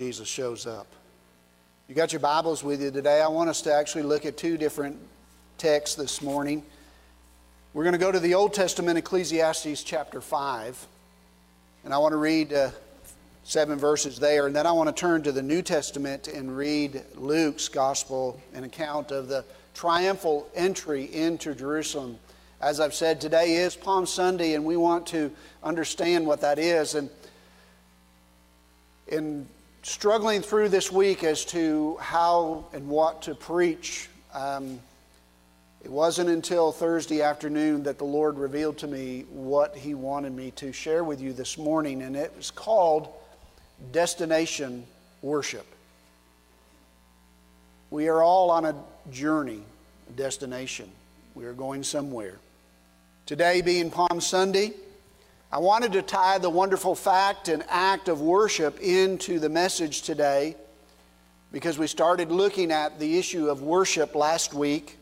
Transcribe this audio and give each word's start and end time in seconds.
Jesus 0.00 0.28
shows 0.28 0.64
up. 0.64 0.86
You 1.88 1.94
got 1.96 2.12
your 2.12 2.20
Bibles 2.20 2.62
with 2.62 2.80
you 2.80 2.92
today. 2.92 3.20
I 3.20 3.26
want 3.26 3.50
us 3.50 3.62
to 3.62 3.74
actually 3.74 4.04
look 4.04 4.26
at 4.26 4.36
two 4.36 4.56
different 4.56 4.96
texts 5.56 5.96
this 5.96 6.22
morning. 6.22 6.62
We're 7.74 7.82
going 7.82 7.94
to 7.94 7.98
go 7.98 8.12
to 8.12 8.20
the 8.20 8.34
Old 8.34 8.54
Testament, 8.54 8.96
Ecclesiastes 8.96 9.82
chapter 9.82 10.20
5. 10.20 10.86
And 11.82 11.92
I 11.92 11.98
want 11.98 12.12
to 12.12 12.16
read 12.16 12.52
uh, 12.52 12.70
seven 13.42 13.76
verses 13.76 14.20
there. 14.20 14.46
And 14.46 14.54
then 14.54 14.68
I 14.68 14.70
want 14.70 14.88
to 14.88 14.92
turn 14.94 15.24
to 15.24 15.32
the 15.32 15.42
New 15.42 15.62
Testament 15.62 16.28
and 16.28 16.56
read 16.56 17.02
Luke's 17.16 17.66
gospel, 17.66 18.40
an 18.54 18.62
account 18.62 19.10
of 19.10 19.26
the 19.26 19.44
triumphal 19.74 20.48
entry 20.54 21.12
into 21.12 21.56
Jerusalem. 21.56 22.20
As 22.60 22.78
I've 22.78 22.94
said, 22.94 23.20
today 23.20 23.54
is 23.54 23.74
Palm 23.74 24.06
Sunday, 24.06 24.54
and 24.54 24.64
we 24.64 24.76
want 24.76 25.08
to 25.08 25.32
understand 25.64 26.24
what 26.24 26.40
that 26.42 26.60
is. 26.60 26.94
And 26.94 27.10
in 29.08 29.48
struggling 29.82 30.42
through 30.42 30.68
this 30.68 30.90
week 30.90 31.24
as 31.24 31.44
to 31.46 31.96
how 32.00 32.64
and 32.72 32.88
what 32.88 33.22
to 33.22 33.34
preach, 33.34 34.08
um, 34.34 34.80
it 35.84 35.90
wasn't 35.90 36.28
until 36.28 36.72
Thursday 36.72 37.22
afternoon 37.22 37.84
that 37.84 37.98
the 37.98 38.04
Lord 38.04 38.36
revealed 38.36 38.78
to 38.78 38.86
me 38.86 39.24
what 39.30 39.76
He 39.76 39.94
wanted 39.94 40.32
me 40.32 40.50
to 40.52 40.72
share 40.72 41.04
with 41.04 41.20
you 41.20 41.32
this 41.32 41.56
morning, 41.56 42.02
and 42.02 42.16
it 42.16 42.32
was 42.36 42.50
called 42.50 43.08
Destination 43.92 44.84
Worship. 45.22 45.66
We 47.90 48.08
are 48.08 48.22
all 48.22 48.50
on 48.50 48.64
a 48.64 48.74
journey, 49.10 49.62
a 50.08 50.12
destination. 50.12 50.90
We 51.34 51.44
are 51.46 51.52
going 51.52 51.84
somewhere. 51.84 52.38
Today 53.24 53.62
being 53.62 53.90
Palm 53.90 54.20
Sunday, 54.20 54.72
I 55.50 55.58
wanted 55.58 55.92
to 55.92 56.02
tie 56.02 56.36
the 56.36 56.50
wonderful 56.50 56.94
fact 56.94 57.48
and 57.48 57.64
act 57.70 58.08
of 58.08 58.20
worship 58.20 58.80
into 58.80 59.38
the 59.38 59.48
message 59.48 60.02
today 60.02 60.56
because 61.52 61.78
we 61.78 61.86
started 61.86 62.30
looking 62.30 62.70
at 62.70 62.98
the 62.98 63.18
issue 63.18 63.48
of 63.48 63.62
worship 63.62 64.14
last 64.14 64.52
week. 64.52 64.98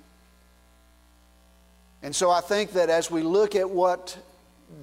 And 2.00 2.14
so 2.14 2.30
I 2.30 2.40
think 2.42 2.74
that 2.74 2.90
as 2.90 3.10
we 3.10 3.22
look 3.22 3.56
at 3.56 3.68
what 3.68 4.16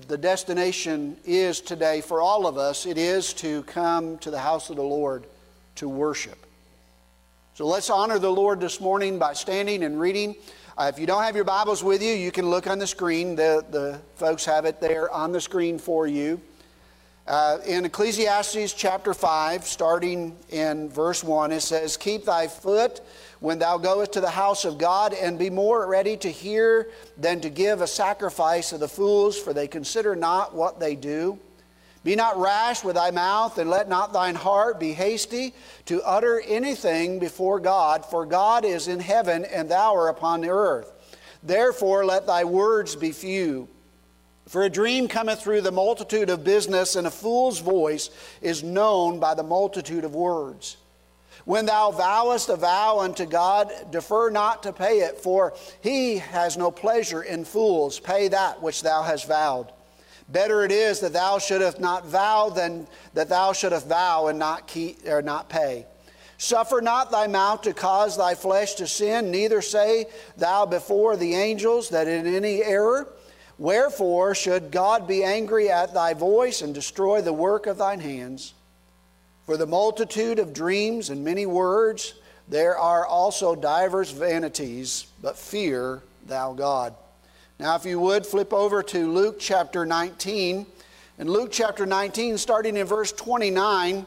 the 0.10 0.18
destination 0.18 1.16
is 1.24 1.62
today 1.62 2.02
for 2.02 2.20
all 2.20 2.46
of 2.46 2.58
us, 2.58 2.86
it 2.86 2.98
is 2.98 3.32
to 3.36 3.64
come 3.64 4.18
to 4.18 4.32
the 4.32 4.40
house 4.40 4.70
of 4.70 4.76
the 4.76 4.84
Lord 4.84 5.26
to 5.76 5.88
worship. 5.88 6.46
So 7.54 7.66
let's 7.66 7.90
honor 7.90 8.20
the 8.20 8.30
Lord 8.30 8.60
this 8.60 8.82
morning 8.82 9.18
by 9.18 9.32
standing 9.32 9.86
and 9.86 9.98
reading 9.98 10.36
uh, 10.76 10.92
if 10.92 11.00
you 11.00 11.06
don't 11.06 11.22
have 11.22 11.36
your 11.36 11.46
Bibles 11.46 11.84
with 11.84 12.02
you, 12.02 12.14
you 12.14 12.32
can 12.32 12.50
look 12.50 12.66
on 12.66 12.80
the 12.80 12.88
screen. 12.88 13.36
The, 13.36 13.64
the 13.70 14.02
folks 14.16 14.44
have 14.46 14.66
it 14.66 14.80
there 14.82 15.12
on 15.12 15.32
the 15.32 15.40
screen 15.40 15.78
for 15.78 16.08
you. 16.08 16.42
Uh, 17.28 17.60
in 17.66 17.86
Ecclesiastes 17.86 18.74
chapter 18.74 19.14
5, 19.14 19.66
starting 19.66 20.36
in 20.50 20.90
verse 20.90 21.24
1, 21.24 21.52
it 21.52 21.62
says, 21.62 21.96
Keep 21.96 22.26
thy 22.26 22.48
foot 22.48 23.02
when 23.40 23.60
thou 23.60 23.78
goest 23.78 24.14
to 24.14 24.22
the 24.22 24.32
house 24.32 24.66
of 24.66 24.80
God, 24.80 25.14
and 25.14 25.38
be 25.38 25.50
more 25.50 25.88
ready 25.88 26.18
to 26.18 26.30
hear 26.30 26.90
than 27.18 27.40
to 27.42 27.50
give 27.50 27.82
a 27.82 27.88
sacrifice 27.88 28.74
of 28.74 28.80
the 28.80 28.88
fools, 28.88 29.38
for 29.38 29.54
they 29.54 29.68
consider 29.68 30.16
not 30.16 30.56
what 30.56 30.80
they 30.80 30.96
do. 30.96 31.40
Be 32.04 32.16
not 32.16 32.38
rash 32.38 32.84
with 32.84 32.96
thy 32.96 33.12
mouth, 33.12 33.58
and 33.58 33.70
let 33.70 33.88
not 33.88 34.12
thine 34.12 34.36
heart 34.36 34.80
be 34.80 34.94
hasty 34.94 35.54
to 35.86 36.02
utter 36.04 36.42
anything 36.46 37.20
before 37.20 37.60
God, 37.60 38.06
for 38.06 38.26
God 38.26 38.66
is 38.66 38.88
in 38.88 39.00
heaven, 39.00 39.46
and 39.46 39.70
thou 39.70 39.96
art 39.96 40.16
upon 40.18 40.42
the 40.42 40.50
earth. 40.50 40.92
Therefore, 41.42 42.06
let 42.06 42.28
thy 42.28 42.44
words 42.44 42.96
be 42.96 43.12
few. 43.12 43.70
For 44.48 44.64
a 44.64 44.70
dream 44.70 45.08
cometh 45.08 45.42
through 45.42 45.62
the 45.62 45.72
multitude 45.72 46.30
of 46.30 46.44
business, 46.44 46.96
and 46.96 47.08
a 47.08 47.12
fool's 47.12 47.60
voice 47.60 48.10
is 48.42 48.64
known 48.64 49.20
by 49.20 49.34
the 49.34 49.44
multitude 49.44 50.04
of 50.04 50.16
words. 50.16 50.78
When 51.46 51.66
thou 51.66 51.92
vowest 51.92 52.48
a 52.48 52.56
vow 52.56 53.00
unto 53.00 53.26
God, 53.26 53.72
defer 53.92 54.30
not 54.30 54.64
to 54.64 54.72
pay 54.72 55.00
it, 55.00 55.18
for 55.18 55.54
he 55.82 56.18
has 56.18 56.56
no 56.58 56.72
pleasure 56.72 57.22
in 57.22 57.44
fools. 57.44 58.00
Pay 58.00 58.30
that 58.30 58.62
which 58.62 58.82
thou 58.82 59.02
hast 59.04 59.28
vowed. 59.28 59.73
Better 60.34 60.64
it 60.64 60.72
is 60.72 61.00
that 61.02 61.14
thou 61.14 61.38
shouldest 61.38 61.80
not 61.80 62.08
vow 62.08 62.50
than 62.50 62.88
that 63.14 63.30
thou 63.30 63.54
shouldest 63.54 63.88
vow 63.88 64.28
and 64.28 64.40
not 64.40 64.68
keep 64.68 65.08
or 65.08 65.22
not 65.22 65.48
pay. 65.48 65.86
Suffer 66.40 66.82
not 66.82 67.12
thy 67.12 67.28
mouth 67.28 67.62
to 67.62 67.74
cause 67.74 68.18
thy 68.18 68.34
flesh 68.34 68.74
to 68.76 68.88
sin, 68.88 69.30
neither 69.30 69.62
say 69.62 70.08
thou 70.36 70.66
before 70.66 71.16
the 71.16 71.36
angels 71.36 71.90
that 71.90 72.08
in 72.08 72.26
any 72.26 72.64
error. 72.64 73.08
Wherefore 73.60 74.34
should 74.34 74.72
God 74.72 75.08
be 75.08 75.24
angry 75.24 75.70
at 75.70 75.94
thy 75.94 76.16
voice 76.16 76.64
and 76.64 76.74
destroy 76.74 77.22
the 77.22 77.32
work 77.32 77.68
of 77.68 77.78
thine 77.78 78.00
hands? 78.00 78.56
For 79.46 79.56
the 79.56 79.68
multitude 79.68 80.40
of 80.40 80.52
dreams 80.52 81.12
and 81.12 81.24
many 81.24 81.46
words, 81.46 82.16
there 82.48 82.76
are 82.76 83.06
also 83.06 83.54
divers 83.54 84.10
vanities, 84.10 85.06
but 85.22 85.38
fear 85.38 86.02
thou 86.26 86.54
God. 86.54 86.96
Now, 87.64 87.78
if 87.78 87.86
you 87.86 87.98
would, 88.02 88.26
flip 88.26 88.52
over 88.52 88.84
to 88.84 89.10
Luke 89.10 89.38
chapter 89.40 89.86
19. 89.86 90.66
In 91.18 91.28
Luke 91.30 91.48
chapter 91.50 91.86
19, 91.86 92.38
starting 92.38 92.76
in 92.76 92.86
verse 92.86 93.14
29, 93.14 94.06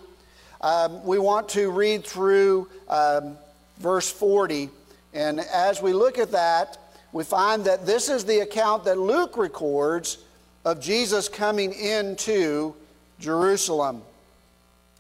um, 0.61 1.07
we 1.07 1.19
want 1.19 1.49
to 1.49 1.71
read 1.71 2.05
through 2.05 2.69
um, 2.91 3.39
verse 3.79 4.13
40. 4.13 4.69
And 5.15 5.41
as 5.41 5.81
we 5.81 5.95
look 5.95 6.19
at 6.19 6.33
that, 6.33 6.77
we 7.13 7.25
find 7.25 7.65
that 7.65 7.87
this 7.87 8.11
is 8.11 8.27
the 8.27 8.41
account 8.41 8.85
that 8.85 8.99
Luke 8.99 9.39
records 9.39 10.19
of 10.67 10.79
Jesus 10.79 11.27
coming 11.27 11.73
into 11.73 12.75
Jerusalem. 13.21 14.03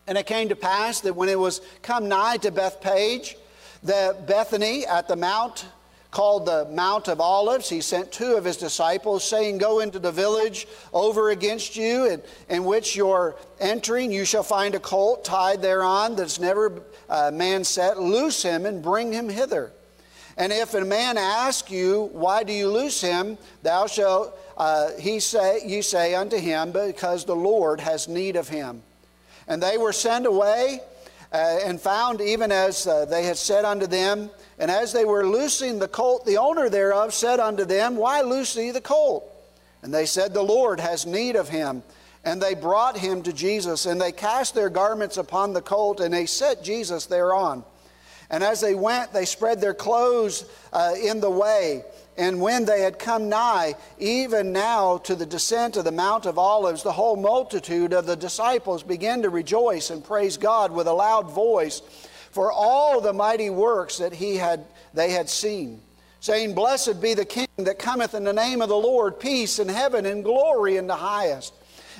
And 0.06 0.16
it 0.16 0.24
came 0.24 0.48
to 0.48 0.56
pass 0.56 1.02
that 1.02 1.14
when 1.14 1.28
it 1.28 1.38
was 1.38 1.60
come 1.82 2.08
nigh 2.08 2.38
to 2.38 2.50
Bethphage, 2.50 3.36
the 3.82 4.16
Bethany 4.26 4.86
at 4.86 5.08
the 5.08 5.16
mount 5.16 5.66
called 6.16 6.46
the 6.46 6.66
Mount 6.70 7.08
of 7.08 7.20
Olives, 7.20 7.68
he 7.68 7.82
sent 7.82 8.10
two 8.10 8.36
of 8.36 8.44
his 8.46 8.56
disciples, 8.56 9.22
saying, 9.22 9.58
Go 9.58 9.80
into 9.80 9.98
the 9.98 10.10
village 10.10 10.66
over 10.94 11.28
against 11.28 11.76
you, 11.76 12.06
in, 12.06 12.22
in 12.48 12.64
which 12.64 12.96
you're 12.96 13.36
entering. 13.60 14.10
You 14.10 14.24
shall 14.24 14.42
find 14.42 14.74
a 14.74 14.80
colt 14.80 15.26
tied 15.26 15.60
thereon 15.60 16.16
that's 16.16 16.40
never 16.40 16.80
uh, 17.10 17.30
man 17.34 17.64
set. 17.64 18.00
Loose 18.00 18.42
him 18.42 18.64
and 18.64 18.82
bring 18.82 19.12
him 19.12 19.28
hither. 19.28 19.72
And 20.38 20.54
if 20.54 20.72
a 20.72 20.86
man 20.86 21.18
ask 21.18 21.70
you, 21.70 22.08
Why 22.14 22.44
do 22.44 22.52
you 22.54 22.70
loose 22.70 22.98
him? 22.98 23.36
Thou 23.62 23.86
shalt, 23.86 24.38
uh, 24.56 24.92
he 24.98 25.20
say, 25.20 25.60
you 25.66 25.82
say 25.82 26.14
unto 26.14 26.38
him, 26.38 26.72
Because 26.72 27.26
the 27.26 27.36
Lord 27.36 27.78
has 27.80 28.08
need 28.08 28.36
of 28.36 28.48
him. 28.48 28.82
And 29.48 29.62
they 29.62 29.76
were 29.76 29.92
sent 29.92 30.24
away 30.24 30.80
uh, 31.36 31.58
and 31.66 31.78
found 31.78 32.22
even 32.22 32.50
as 32.50 32.86
uh, 32.86 33.04
they 33.04 33.24
had 33.24 33.36
said 33.36 33.66
unto 33.66 33.86
them. 33.86 34.30
And 34.58 34.70
as 34.70 34.94
they 34.94 35.04
were 35.04 35.26
loosing 35.26 35.78
the 35.78 35.86
colt, 35.86 36.24
the 36.24 36.38
owner 36.38 36.70
thereof 36.70 37.12
said 37.12 37.40
unto 37.40 37.66
them, 37.66 37.96
Why 37.96 38.22
loose 38.22 38.56
ye 38.56 38.70
the 38.70 38.80
colt? 38.80 39.30
And 39.82 39.92
they 39.92 40.06
said, 40.06 40.32
The 40.32 40.40
Lord 40.40 40.80
has 40.80 41.04
need 41.04 41.36
of 41.36 41.50
him. 41.50 41.82
And 42.24 42.40
they 42.40 42.54
brought 42.54 42.96
him 42.96 43.22
to 43.22 43.34
Jesus, 43.34 43.84
and 43.84 44.00
they 44.00 44.12
cast 44.12 44.54
their 44.54 44.70
garments 44.70 45.18
upon 45.18 45.52
the 45.52 45.60
colt, 45.60 46.00
and 46.00 46.12
they 46.12 46.24
set 46.24 46.64
Jesus 46.64 47.04
thereon. 47.04 47.64
And 48.30 48.42
as 48.42 48.60
they 48.60 48.74
went, 48.74 49.12
they 49.12 49.24
spread 49.24 49.60
their 49.60 49.74
clothes 49.74 50.44
uh, 50.72 50.94
in 51.00 51.20
the 51.20 51.30
way. 51.30 51.84
And 52.18 52.40
when 52.40 52.64
they 52.64 52.80
had 52.80 52.98
come 52.98 53.28
nigh, 53.28 53.74
even 53.98 54.52
now 54.52 54.98
to 54.98 55.14
the 55.14 55.26
descent 55.26 55.76
of 55.76 55.84
the 55.84 55.92
Mount 55.92 56.26
of 56.26 56.38
Olives, 56.38 56.82
the 56.82 56.92
whole 56.92 57.16
multitude 57.16 57.92
of 57.92 58.06
the 58.06 58.16
disciples 58.16 58.82
began 58.82 59.22
to 59.22 59.30
rejoice 59.30 59.90
and 59.90 60.02
praise 60.02 60.36
God 60.36 60.72
with 60.72 60.86
a 60.86 60.92
loud 60.92 61.30
voice 61.30 61.82
for 62.36 62.52
all 62.52 63.00
the 63.00 63.14
mighty 63.14 63.48
works 63.48 63.96
that 63.96 64.12
he 64.12 64.36
had, 64.36 64.66
they 64.92 65.10
had 65.10 65.26
seen, 65.26 65.80
saying, 66.20 66.54
Blessed 66.54 67.00
be 67.00 67.14
the 67.14 67.24
King 67.24 67.48
that 67.56 67.78
cometh 67.78 68.12
in 68.12 68.24
the 68.24 68.32
name 68.34 68.60
of 68.60 68.68
the 68.68 68.76
Lord, 68.76 69.18
peace 69.18 69.58
in 69.58 69.70
heaven 69.70 70.04
and 70.04 70.22
glory 70.22 70.76
in 70.76 70.86
the 70.86 70.96
highest. 70.96 71.54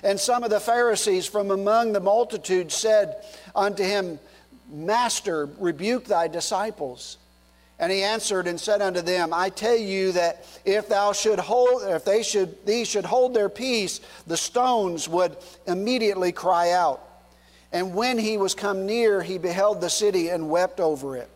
And 0.05 0.21
some 0.21 0.45
of 0.45 0.51
the 0.51 0.61
Pharisees 0.61 1.27
from 1.27 1.51
among 1.51 1.95
the 1.95 2.01
multitude 2.01 2.71
said 2.71 3.25
unto 3.55 3.83
him, 3.83 4.19
Master, 4.69 5.47
rebuke 5.59 6.05
thy 6.05 6.29
disciples. 6.29 7.19
And 7.79 7.93
he 7.93 8.03
answered 8.03 8.47
and 8.47 8.59
said 8.59 8.81
unto 8.81 9.03
them, 9.03 9.35
I 9.35 9.51
tell 9.51 9.77
you 9.77 10.13
that 10.13 10.47
if 10.65 10.89
thou 10.89 11.13
should 11.13 11.39
hold, 11.39 11.83
if 11.83 12.05
they 12.05 12.23
should, 12.23 12.65
these 12.65 12.89
should 12.89 13.05
hold 13.05 13.35
their 13.35 13.51
peace, 13.51 14.01
the 14.27 14.37
stones 14.37 15.09
would 15.09 15.37
immediately 15.67 16.33
cry 16.33 16.71
out. 16.71 17.03
And 17.73 17.95
when 17.95 18.17
he 18.17 18.39
was 18.39 18.55
come 18.55 18.87
near, 18.87 19.23
he 19.23 19.37
beheld 19.37 19.81
the 19.83 19.91
city 19.91 20.31
and 20.31 20.49
wept 20.49 20.81
over 20.81 21.17
it. 21.17 21.29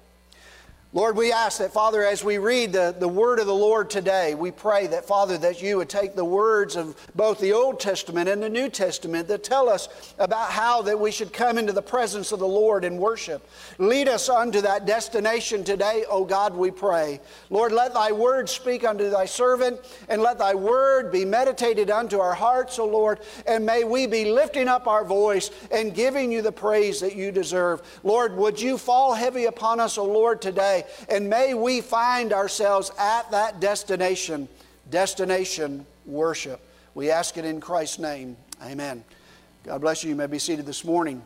Lord, 0.93 1.17
we 1.17 1.31
ask 1.31 1.61
that, 1.61 1.73
Father, 1.73 2.05
as 2.05 2.25
we 2.25 2.39
read 2.39 2.73
the, 2.73 2.93
the 2.99 3.07
word 3.07 3.39
of 3.39 3.47
the 3.47 3.55
Lord 3.55 3.89
today, 3.91 4.35
we 4.35 4.51
pray 4.51 4.89
that, 4.89 5.05
Father, 5.05 5.39
that 5.39 5.63
you 5.63 5.77
would 5.77 5.89
take 5.89 6.17
the 6.17 6.25
words 6.25 6.75
of 6.75 6.97
both 7.15 7.39
the 7.39 7.53
Old 7.53 7.79
Testament 7.79 8.29
and 8.29 8.43
the 8.43 8.49
New 8.49 8.69
Testament 8.69 9.29
that 9.29 9.45
tell 9.45 9.69
us 9.69 10.15
about 10.19 10.51
how 10.51 10.83
that 10.83 10.99
we 10.99 11.13
should 11.13 11.33
come 11.33 11.59
into 11.59 11.73
the 11.73 11.81
presence 11.81 12.33
of 12.33 12.41
the 12.41 12.49
Lord 12.49 12.83
and 12.83 12.99
worship. 12.99 13.49
Lead 13.79 14.09
us 14.09 14.29
unto 14.29 14.61
that 14.63 14.85
destination 14.85 15.63
today, 15.63 16.07
O 16.11 16.25
God, 16.25 16.57
we 16.57 16.73
pray. 16.73 17.21
Lord, 17.51 17.71
let 17.71 17.95
thy 17.95 18.11
word 18.11 18.49
speak 18.49 18.83
unto 18.83 19.11
thy 19.11 19.27
servant, 19.27 19.79
and 20.09 20.21
let 20.21 20.41
thy 20.41 20.57
word 20.57 21.13
be 21.13 21.25
meditated 21.25 21.89
unto 21.93 22.19
our 22.19 22.35
hearts, 22.35 22.81
O 22.81 22.85
Lord, 22.85 23.21
and 23.47 23.65
may 23.65 23.85
we 23.85 24.09
be 24.09 24.33
lifting 24.33 24.67
up 24.67 24.89
our 24.89 25.05
voice 25.05 25.53
and 25.71 25.95
giving 25.95 26.33
you 26.33 26.43
the 26.43 26.51
praise 26.51 26.99
that 26.99 27.15
you 27.15 27.31
deserve. 27.31 27.81
Lord, 28.03 28.37
would 28.37 28.61
you 28.61 28.77
fall 28.77 29.15
heavy 29.15 29.45
upon 29.45 29.79
us, 29.79 29.97
O 29.97 30.05
Lord, 30.05 30.43
today? 30.43 30.80
And 31.09 31.29
may 31.29 31.55
we 31.55 31.81
find 31.81 32.33
ourselves 32.33 32.91
at 32.99 33.31
that 33.31 33.61
destination, 33.61 34.49
destination 34.91 35.87
worship. 36.07 36.61
We 36.95 37.11
ask 37.11 37.37
it 37.37 37.45
in 37.45 37.61
Christ's 37.61 37.99
name. 37.99 38.37
Amen. 38.63 39.05
God 39.65 39.81
bless 39.81 40.03
you. 40.03 40.11
You 40.11 40.17
may 40.17 40.27
be 40.27 40.39
seated 40.39 40.67
this 40.67 40.85
morning. 40.85 41.23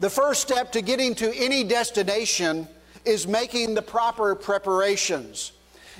The 0.00 0.10
first 0.10 0.42
step 0.42 0.72
to 0.72 0.82
getting 0.82 1.14
to 1.16 1.34
any 1.36 1.64
destination 1.64 2.68
is 3.04 3.26
making 3.26 3.74
the 3.74 3.82
proper 3.82 4.34
preparations. 4.34 5.52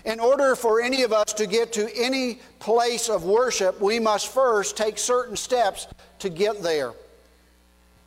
In 0.05 0.21
order 0.21 0.55
for 0.55 0.81
any 0.81 1.03
of 1.03 1.13
us 1.13 1.33
to 1.35 1.47
get 1.47 1.73
to 1.75 1.91
any 1.97 2.41
place 2.61 3.09
of 3.09 3.25
worship, 3.25 3.81
we 3.81 3.99
must 3.99 4.29
first 4.29 4.77
take 4.77 4.99
certain 4.99 5.37
steps 5.37 5.89
to 6.21 6.29
get 6.29 6.63
there. 6.63 6.93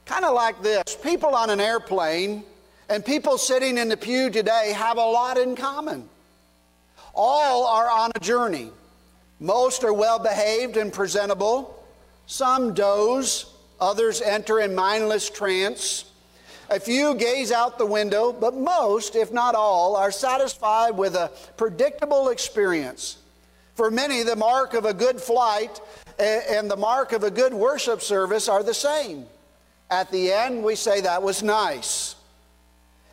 Kind 0.05 0.25
of 0.25 0.33
like 0.33 0.61
this 0.63 0.95
people 0.95 1.35
on 1.35 1.49
an 1.49 1.59
airplane 1.59 2.43
and 2.91 3.05
people 3.05 3.37
sitting 3.37 3.77
in 3.77 3.87
the 3.87 3.95
pew 3.95 4.29
today 4.29 4.73
have 4.75 4.97
a 4.97 4.99
lot 4.99 5.37
in 5.37 5.55
common. 5.55 6.09
All 7.15 7.65
are 7.65 7.89
on 7.89 8.11
a 8.13 8.19
journey. 8.19 8.69
Most 9.39 9.85
are 9.85 9.93
well 9.93 10.19
behaved 10.19 10.75
and 10.75 10.91
presentable. 10.91 11.81
Some 12.27 12.73
doze, 12.73 13.45
others 13.79 14.21
enter 14.21 14.59
in 14.59 14.75
mindless 14.75 15.29
trance. 15.29 16.03
A 16.69 16.81
few 16.81 17.15
gaze 17.15 17.53
out 17.53 17.77
the 17.77 17.85
window, 17.85 18.33
but 18.33 18.55
most, 18.55 19.15
if 19.15 19.31
not 19.31 19.55
all, 19.55 19.95
are 19.95 20.11
satisfied 20.11 20.97
with 20.97 21.15
a 21.15 21.31
predictable 21.55 22.27
experience. 22.27 23.19
For 23.75 23.89
many, 23.89 24.23
the 24.23 24.35
mark 24.35 24.73
of 24.73 24.83
a 24.83 24.93
good 24.93 25.21
flight 25.21 25.79
and 26.19 26.69
the 26.69 26.75
mark 26.75 27.13
of 27.13 27.23
a 27.23 27.31
good 27.31 27.53
worship 27.53 28.01
service 28.01 28.49
are 28.49 28.63
the 28.63 28.73
same. 28.73 29.27
At 29.89 30.11
the 30.11 30.33
end, 30.33 30.61
we 30.61 30.75
say 30.75 30.99
that 31.01 31.23
was 31.23 31.41
nice. 31.41 32.15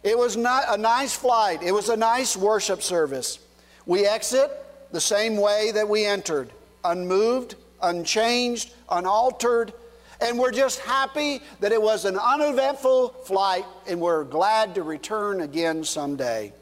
It 0.02 0.16
was 0.16 0.36
not 0.36 0.64
a 0.68 0.76
nice 0.76 1.14
flight. 1.14 1.62
It 1.62 1.72
was 1.72 1.88
a 1.88 1.96
nice 1.96 2.36
worship 2.36 2.82
service. 2.82 3.38
We 3.86 4.06
exit 4.06 4.50
the 4.92 5.00
same 5.00 5.36
way 5.36 5.72
that 5.72 5.88
we 5.88 6.04
entered, 6.04 6.50
unmoved, 6.84 7.56
unchanged, 7.82 8.72
unaltered, 8.90 9.72
and 10.20 10.38
we're 10.38 10.52
just 10.52 10.80
happy 10.80 11.40
that 11.60 11.72
it 11.72 11.80
was 11.80 12.04
an 12.04 12.18
uneventful 12.18 13.10
flight 13.24 13.64
and 13.86 14.00
we're 14.00 14.24
glad 14.24 14.74
to 14.74 14.82
return 14.82 15.40
again 15.42 15.84
someday. 15.84 16.52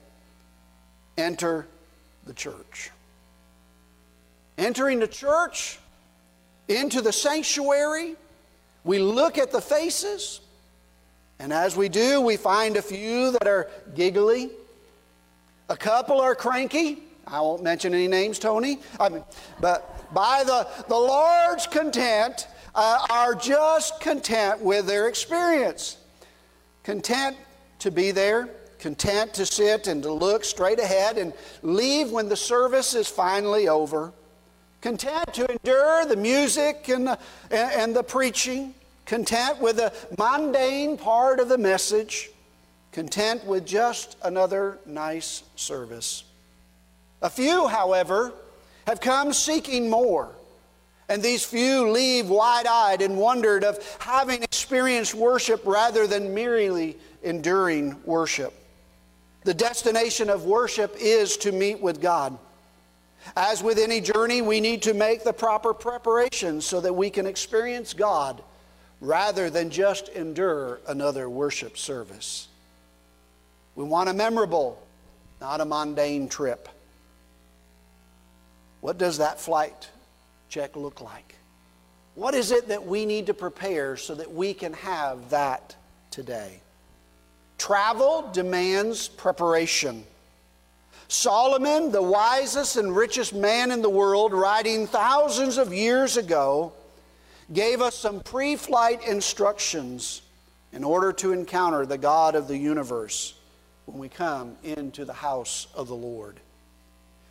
Enter 1.17 1.67
the 2.27 2.35
church. 2.35 2.91
Entering 4.59 5.01
the 5.01 5.09
church, 5.09 5.79
into 6.69 7.01
the 7.01 7.13
sanctuary, 7.13 8.17
we 8.85 8.99
look 8.99 9.39
at 9.39 9.53
the 9.53 9.61
faces, 9.61 10.41
and 11.39 11.53
as 11.53 11.77
we 11.77 11.89
do, 11.89 12.21
we 12.21 12.37
find 12.37 12.77
a 12.77 12.83
few 12.83 13.31
that 13.33 13.47
are 13.47 13.69
giggly, 13.95 14.51
a 15.69 15.77
couple 15.77 16.21
are 16.21 16.35
cranky. 16.35 17.03
I 17.27 17.41
won't 17.41 17.63
mention 17.63 17.93
any 17.93 18.07
names, 18.07 18.39
Tony. 18.39 18.79
I 19.01 19.09
mean, 19.09 19.25
but 19.61 20.15
by 20.15 20.45
the, 20.47 20.69
the 20.89 20.95
Lord's 20.95 21.67
content, 21.67 22.47
uh, 22.77 23.07
are 23.11 23.35
just 23.35 24.01
content 24.01 24.61
with 24.61 24.87
their 24.87 25.09
experience. 25.09 25.97
Content 26.85 27.37
to 27.81 27.91
be 27.91 28.11
there, 28.11 28.51
content 28.79 29.35
to 29.35 29.47
sit 29.47 29.87
and 29.87 30.03
to 30.03 30.13
look 30.13 30.45
straight 30.45 30.79
ahead 30.79 31.19
and 31.19 31.33
leave 31.63 32.13
when 32.13 32.29
the 32.29 32.37
service 32.37 32.95
is 32.95 33.09
finally 33.09 33.67
over. 33.67 34.13
Content 34.83 35.33
to 35.35 35.51
endure 35.51 36.05
the 36.05 36.17
music 36.17 36.89
and 36.89 37.09
the, 37.09 37.19
and, 37.51 37.73
and 37.73 37.97
the 37.97 38.03
preaching 38.03 38.75
content 39.07 39.61
with 39.61 39.77
the 39.77 39.93
mundane 40.19 40.99
part 40.99 41.41
of 41.41 41.49
the 41.49 41.57
message, 41.57 42.31
content 42.93 43.45
with 43.47 43.65
just 43.65 44.17
another 44.23 44.79
nice 44.85 45.45
service. 45.55 46.25
A 47.23 47.31
few, 47.31 47.69
however, 47.69 48.33
have 48.87 49.01
come 49.01 49.33
seeking 49.33 49.89
more. 49.89 50.33
And 51.09 51.23
these 51.23 51.45
few 51.45 51.89
leave 51.89 52.29
wide 52.29 52.67
eyed 52.67 53.01
and 53.01 53.17
wondered 53.17 53.63
of 53.63 53.79
having 54.01 54.43
experienced 54.43 55.15
worship 55.15 55.63
rather 55.65 56.07
than 56.07 56.35
merely 56.35 56.99
enduring 57.23 57.97
worship. 58.05 58.53
The 59.45 59.55
destination 59.55 60.29
of 60.29 60.45
worship 60.45 60.97
is 60.99 61.37
to 61.39 61.53
meet 61.53 61.81
with 61.81 62.01
God. 62.01 62.37
As 63.37 63.63
with 63.63 63.79
any 63.79 64.01
journey, 64.01 64.43
we 64.43 64.61
need 64.61 64.83
to 64.83 64.95
make 64.95 65.23
the 65.23 65.33
proper 65.33 65.73
preparations 65.73 66.65
so 66.65 66.81
that 66.81 66.93
we 66.93 67.11
can 67.11 67.27
experience 67.27 67.93
God 67.93 68.43
rather 69.01 69.51
than 69.51 69.71
just 69.71 70.09
endure 70.09 70.81
another 70.89 71.29
worship 71.29 71.77
service. 71.77 72.49
We 73.75 73.85
want 73.85 74.09
a 74.09 74.15
memorable, 74.15 74.83
not 75.41 75.61
a 75.61 75.65
mundane 75.65 76.29
trip. 76.29 76.69
What 78.81 78.99
does 78.99 79.19
that 79.19 79.41
flight 79.41 79.89
check 80.49 80.77
look 80.77 81.01
like? 81.01 81.35
What 82.15 82.35
is 82.35 82.51
it 82.51 82.69
that 82.69 82.87
we 82.87 83.05
need 83.05 83.27
to 83.27 83.35
prepare 83.35 83.97
so 83.97 84.15
that 84.15 84.33
we 84.33 84.55
can 84.55 84.73
have 84.73 85.29
that 85.31 85.77
today? 86.11 86.61
Travel 87.59 88.31
demands 88.33 89.09
preparation. 89.09 90.05
Solomon, 91.09 91.93
the 91.93 92.03
wisest 92.03 92.77
and 92.77 92.97
richest 92.97 93.35
man 93.35 93.71
in 93.71 93.83
the 93.83 93.91
world, 93.91 94.33
writing 94.33 94.87
thousands 94.87 95.59
of 95.59 95.73
years 95.73 96.17
ago, 96.17 96.73
gave 97.53 97.81
us 97.81 97.95
some 97.95 98.21
pre 98.21 98.57
flight 98.57 99.07
instructions 99.07 100.23
in 100.73 100.85
order 100.85 101.13
to 101.15 101.33
encounter 101.33 101.87
the 101.87 101.99
God 101.99 102.35
of 102.35 102.49
the 102.49 102.57
universe 102.57 103.35
when 103.87 103.99
we 103.99 104.09
come 104.09 104.57
into 104.65 105.05
the 105.05 105.13
house 105.13 105.69
of 105.75 105.89
the 105.89 105.95
Lord. 105.95 106.41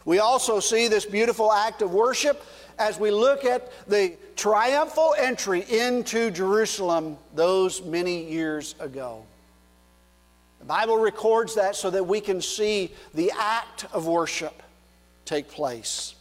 We 0.06 0.20
also 0.20 0.60
see 0.60 0.88
this 0.88 1.06
beautiful 1.06 1.52
act 1.52 1.82
of 1.82 1.92
worship 1.92 2.44
as 2.78 3.00
we 3.00 3.12
look 3.12 3.44
at 3.44 3.72
the 3.88 4.14
triumphal 4.36 5.16
entry 5.18 5.66
into 5.70 6.30
Jerusalem 6.32 7.18
those 7.34 7.84
many 7.84 8.32
years 8.32 8.76
ago. 8.80 9.24
The 10.60 10.66
Bible 10.66 10.98
records 10.98 11.56
that 11.56 11.76
so 11.76 11.90
that 11.90 12.04
we 12.04 12.22
can 12.22 12.42
see 12.42 12.94
the 13.14 13.32
act 13.38 13.86
of 13.94 14.08
worship 14.08 14.64
take 15.26 15.50
place. 15.50 16.16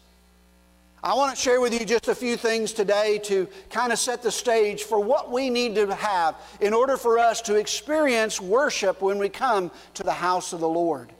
I 1.04 1.12
want 1.12 1.36
to 1.36 1.40
share 1.40 1.60
with 1.60 1.78
you 1.78 1.84
just 1.84 2.08
a 2.08 2.14
few 2.14 2.34
things 2.34 2.72
today 2.72 3.18
to 3.24 3.46
kind 3.68 3.92
of 3.92 3.98
set 3.98 4.22
the 4.22 4.30
stage 4.30 4.84
for 4.84 4.98
what 4.98 5.30
we 5.30 5.50
need 5.50 5.74
to 5.74 5.94
have 5.94 6.34
in 6.62 6.72
order 6.72 6.96
for 6.96 7.18
us 7.18 7.42
to 7.42 7.56
experience 7.56 8.40
worship 8.40 9.02
when 9.02 9.18
we 9.18 9.28
come 9.28 9.70
to 9.92 10.02
the 10.02 10.14
house 10.14 10.54
of 10.54 10.60
the 10.60 10.68
Lord. 10.68 11.12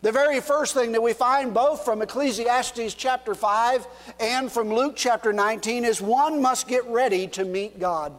The 0.00 0.10
very 0.10 0.40
first 0.40 0.74
thing 0.74 0.90
that 0.90 1.02
we 1.04 1.12
find 1.12 1.54
both 1.54 1.84
from 1.84 2.02
Ecclesiastes 2.02 2.94
chapter 2.94 3.36
5 3.36 3.86
and 4.18 4.50
from 4.50 4.74
Luke 4.74 4.94
chapter 4.96 5.32
19 5.32 5.84
is 5.84 6.02
one 6.02 6.42
must 6.42 6.66
get 6.66 6.84
ready 6.86 7.28
to 7.28 7.44
meet 7.44 7.78
God. 7.78 8.12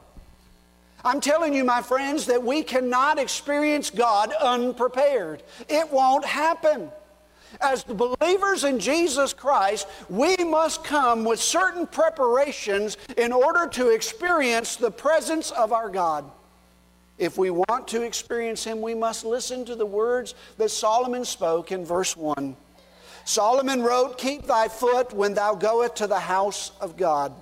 I'm 1.04 1.20
telling 1.20 1.54
you, 1.54 1.66
my 1.66 1.82
friends, 1.82 2.28
that 2.28 2.42
we 2.42 2.64
cannot 2.64 3.20
experience 3.20 3.90
God 3.90 4.32
unprepared. 4.42 5.44
It 5.68 5.92
won't 5.92 6.24
happen 6.24 6.94
as 7.62 7.84
the 7.84 7.94
believers 7.94 8.64
in 8.64 8.80
Jesus 8.80 9.34
Christ, 9.34 9.88
we 10.10 10.36
must 10.38 10.84
come 10.84 11.24
with 11.24 11.40
certain 11.40 11.88
preparations 11.88 12.98
in 13.18 13.32
order 13.32 13.68
to 13.68 13.90
experience 13.90 14.76
the 14.76 14.92
presence 14.92 15.52
of 15.52 15.72
our 15.72 15.90
God. 15.90 16.30
If 17.18 17.38
we 17.38 17.52
want 17.52 17.88
to 17.90 18.02
experience 18.02 18.64
Him, 18.64 18.82
we 18.82 18.96
must 18.96 19.24
listen 19.24 19.66
to 19.66 19.76
the 19.76 19.86
words 19.86 20.36
that 20.58 20.70
Solomon 20.70 21.26
spoke 21.26 21.72
in 21.72 21.86
verse 21.86 22.18
1. 22.18 22.56
Solomon 23.26 23.82
wrote, 23.82 24.18
Keep 24.18 24.48
thy 24.48 24.68
foot 24.68 25.14
when 25.14 25.34
thou 25.34 25.56
goest 25.56 25.98
to 25.98 26.08
the 26.08 26.20
house 26.20 26.72
of 26.82 26.98
God. 26.98 27.34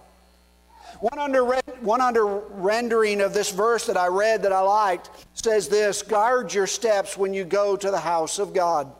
One 0.99 1.17
under, 1.17 1.45
one 1.79 2.01
under 2.01 2.25
rendering 2.25 3.21
of 3.21 3.33
this 3.33 3.49
verse 3.51 3.87
that 3.87 3.97
I 3.97 4.07
read 4.07 4.43
that 4.43 4.51
I 4.51 4.59
liked 4.59 5.09
says 5.33 5.67
this 5.67 6.03
Guard 6.03 6.53
your 6.53 6.67
steps 6.67 7.17
when 7.17 7.33
you 7.33 7.43
go 7.43 7.75
to 7.75 7.89
the 7.89 7.99
house 7.99 8.37
of 8.37 8.53
God. 8.53 8.91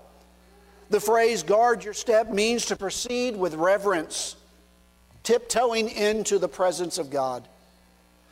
The 0.91 0.99
phrase 0.99 1.41
guard 1.41 1.85
your 1.85 1.93
step 1.93 2.31
means 2.31 2.65
to 2.65 2.75
proceed 2.75 3.37
with 3.37 3.53
reverence, 3.55 4.35
tiptoeing 5.23 5.87
into 5.87 6.37
the 6.37 6.49
presence 6.49 6.97
of 6.97 7.09
God. 7.09 7.47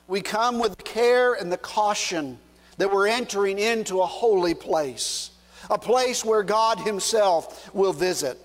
We 0.09 0.19
come 0.19 0.59
with 0.59 0.77
care 0.83 1.35
and 1.35 1.49
the 1.49 1.57
caution 1.57 2.37
that 2.77 2.91
we're 2.91 3.07
entering 3.07 3.59
into 3.59 4.01
a 4.01 4.05
holy 4.05 4.53
place. 4.53 5.31
a 5.69 5.77
place 5.77 6.25
where 6.25 6.43
God 6.43 6.79
Himself 6.79 7.73
will 7.73 7.93
visit. 7.93 8.37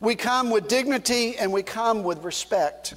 We 0.00 0.14
come 0.14 0.50
with 0.50 0.68
dignity 0.68 1.36
and 1.36 1.52
we 1.52 1.62
come 1.62 2.04
with 2.04 2.22
respect. 2.24 2.94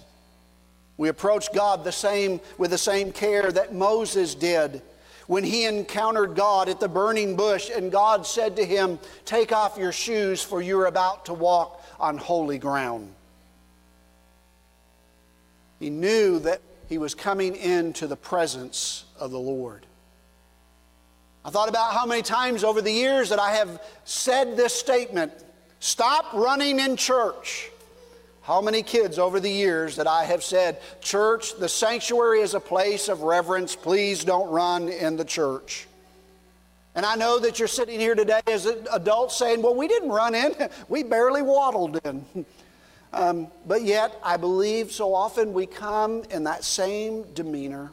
We 0.97 1.09
approach 1.09 1.51
God 1.53 1.83
the 1.83 1.91
same, 1.91 2.39
with 2.57 2.71
the 2.71 2.77
same 2.77 3.11
care 3.11 3.51
that 3.51 3.73
Moses 3.73 4.35
did 4.35 4.81
when 5.29 5.43
he 5.43 5.65
encountered 5.65 6.33
God 6.33 6.69
at 6.69 6.79
the 6.79 6.87
burning 6.87 7.35
bush, 7.35 7.69
and 7.69 7.91
God 7.91 8.25
said 8.25 8.55
to 8.55 8.65
him, 8.65 8.97
Take 9.25 9.51
off 9.51 9.77
your 9.77 9.91
shoes, 9.91 10.41
for 10.41 10.59
you're 10.59 10.87
about 10.87 11.25
to 11.25 11.35
walk 11.35 11.85
on 11.99 12.17
holy 12.17 12.57
ground. 12.57 13.13
He 15.79 15.91
knew 15.91 16.39
that 16.39 16.61
he 16.87 16.97
was 16.97 17.13
coming 17.13 17.55
into 17.55 18.07
the 18.07 18.15
presence 18.15 19.05
of 19.19 19.29
the 19.29 19.37
Lord. 19.37 19.85
I 21.45 21.51
thought 21.51 21.69
about 21.69 21.93
how 21.93 22.07
many 22.07 22.23
times 22.23 22.63
over 22.63 22.81
the 22.81 22.91
years 22.91 23.29
that 23.29 23.39
I 23.39 23.51
have 23.51 23.83
said 24.05 24.57
this 24.57 24.73
statement 24.73 25.31
stop 25.79 26.33
running 26.33 26.79
in 26.79 26.97
church. 26.97 27.69
How 28.49 28.61
many 28.61 28.81
kids 28.81 29.19
over 29.19 29.39
the 29.39 29.51
years 29.51 29.97
that 29.97 30.07
I 30.07 30.23
have 30.23 30.43
said, 30.43 30.79
Church, 31.01 31.55
the 31.59 31.69
sanctuary 31.69 32.41
is 32.41 32.55
a 32.55 32.59
place 32.59 33.07
of 33.07 33.21
reverence. 33.21 33.75
Please 33.75 34.23
don't 34.23 34.49
run 34.49 34.89
in 34.89 35.17
the 35.17 35.23
church. 35.23 35.87
And 36.95 37.05
I 37.05 37.13
know 37.13 37.37
that 37.37 37.59
you're 37.59 37.67
sitting 37.67 37.99
here 37.99 38.15
today 38.15 38.41
as 38.47 38.65
adults 38.65 39.37
saying, 39.37 39.61
Well, 39.61 39.75
we 39.75 39.87
didn't 39.87 40.09
run 40.09 40.33
in, 40.33 40.55
we 40.89 41.03
barely 41.03 41.43
waddled 41.43 41.99
in. 42.03 42.25
Um, 43.11 43.47
but 43.65 43.81
yet, 43.81 44.15
I 44.23 44.37
believe 44.37 44.91
so 44.91 45.15
often 45.15 45.51
we 45.51 45.65
come 45.65 46.23
in 46.29 46.43
that 46.43 46.63
same 46.63 47.23
demeanor. 47.33 47.91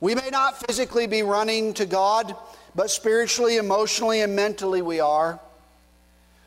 We 0.00 0.14
may 0.14 0.30
not 0.30 0.66
physically 0.66 1.06
be 1.06 1.22
running 1.22 1.74
to 1.74 1.84
God, 1.84 2.34
but 2.74 2.90
spiritually, 2.90 3.58
emotionally, 3.58 4.22
and 4.22 4.34
mentally 4.34 4.80
we 4.80 5.00
are. 5.00 5.38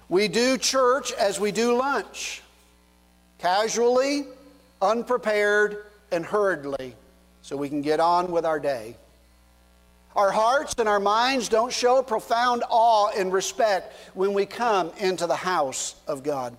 We 0.07 0.27
do 0.27 0.57
church 0.57 1.11
as 1.11 1.39
we 1.39 1.51
do 1.51 1.77
lunch 1.77 2.41
casually, 3.39 4.25
unprepared, 4.81 5.85
and 6.11 6.25
hurriedly, 6.25 6.95
so 7.41 7.57
we 7.57 7.69
can 7.69 7.81
get 7.81 7.99
on 7.99 8.31
with 8.31 8.45
our 8.45 8.59
day. 8.59 8.95
Our 10.15 10.31
hearts 10.31 10.75
and 10.77 10.89
our 10.89 10.99
minds 10.99 11.49
don't 11.49 11.71
show 11.71 12.01
profound 12.01 12.63
awe 12.69 13.09
and 13.15 13.31
respect 13.31 13.93
when 14.13 14.33
we 14.33 14.45
come 14.45 14.91
into 14.97 15.27
the 15.27 15.35
house 15.35 15.95
of 16.07 16.23
God. 16.23 16.57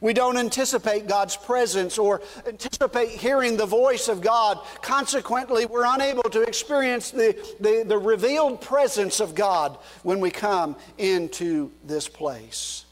We 0.00 0.12
don't 0.12 0.36
anticipate 0.36 1.08
God's 1.08 1.36
presence 1.36 1.98
or 1.98 2.22
anticipate 2.46 3.08
hearing 3.08 3.56
the 3.56 3.66
voice 3.66 4.08
of 4.08 4.20
God. 4.20 4.60
Consequently, 4.80 5.66
we're 5.66 5.92
unable 5.92 6.22
to 6.30 6.42
experience 6.42 7.10
the, 7.10 7.36
the, 7.58 7.84
the, 7.84 7.98
revealed 7.98 8.60
presence 8.60 9.18
of 9.18 9.34
God 9.34 9.76
when 10.04 10.20
we 10.20 10.30
come 10.30 10.76
into 10.98 11.72
this 11.84 12.06
place. 12.06 12.84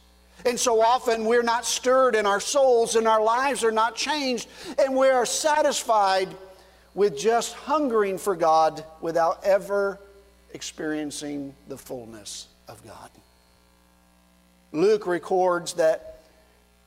And 0.45 0.59
so 0.59 0.81
often 0.81 1.25
we're 1.25 1.43
not 1.43 1.65
stirred 1.65 2.15
in 2.15 2.27
our 2.27 2.41
souls 2.41 2.95
and 2.95 3.09
our 3.09 3.23
lives 3.23 3.65
are 3.65 3.73
not 3.73 3.97
changed, 3.97 4.49
and 4.79 4.95
we 4.95 5.09
are 5.09 5.27
satisfied 5.27 6.29
with 6.95 7.19
just 7.19 7.55
hungering 7.55 8.19
for 8.19 8.37
God 8.37 8.85
without 9.01 9.45
ever 9.45 10.01
experiencing 10.53 11.55
the 11.69 11.77
fullness 11.77 12.47
of 12.69 12.85
God. 12.85 13.11
Luke 14.73 15.07
records 15.07 15.75
that 15.75 16.21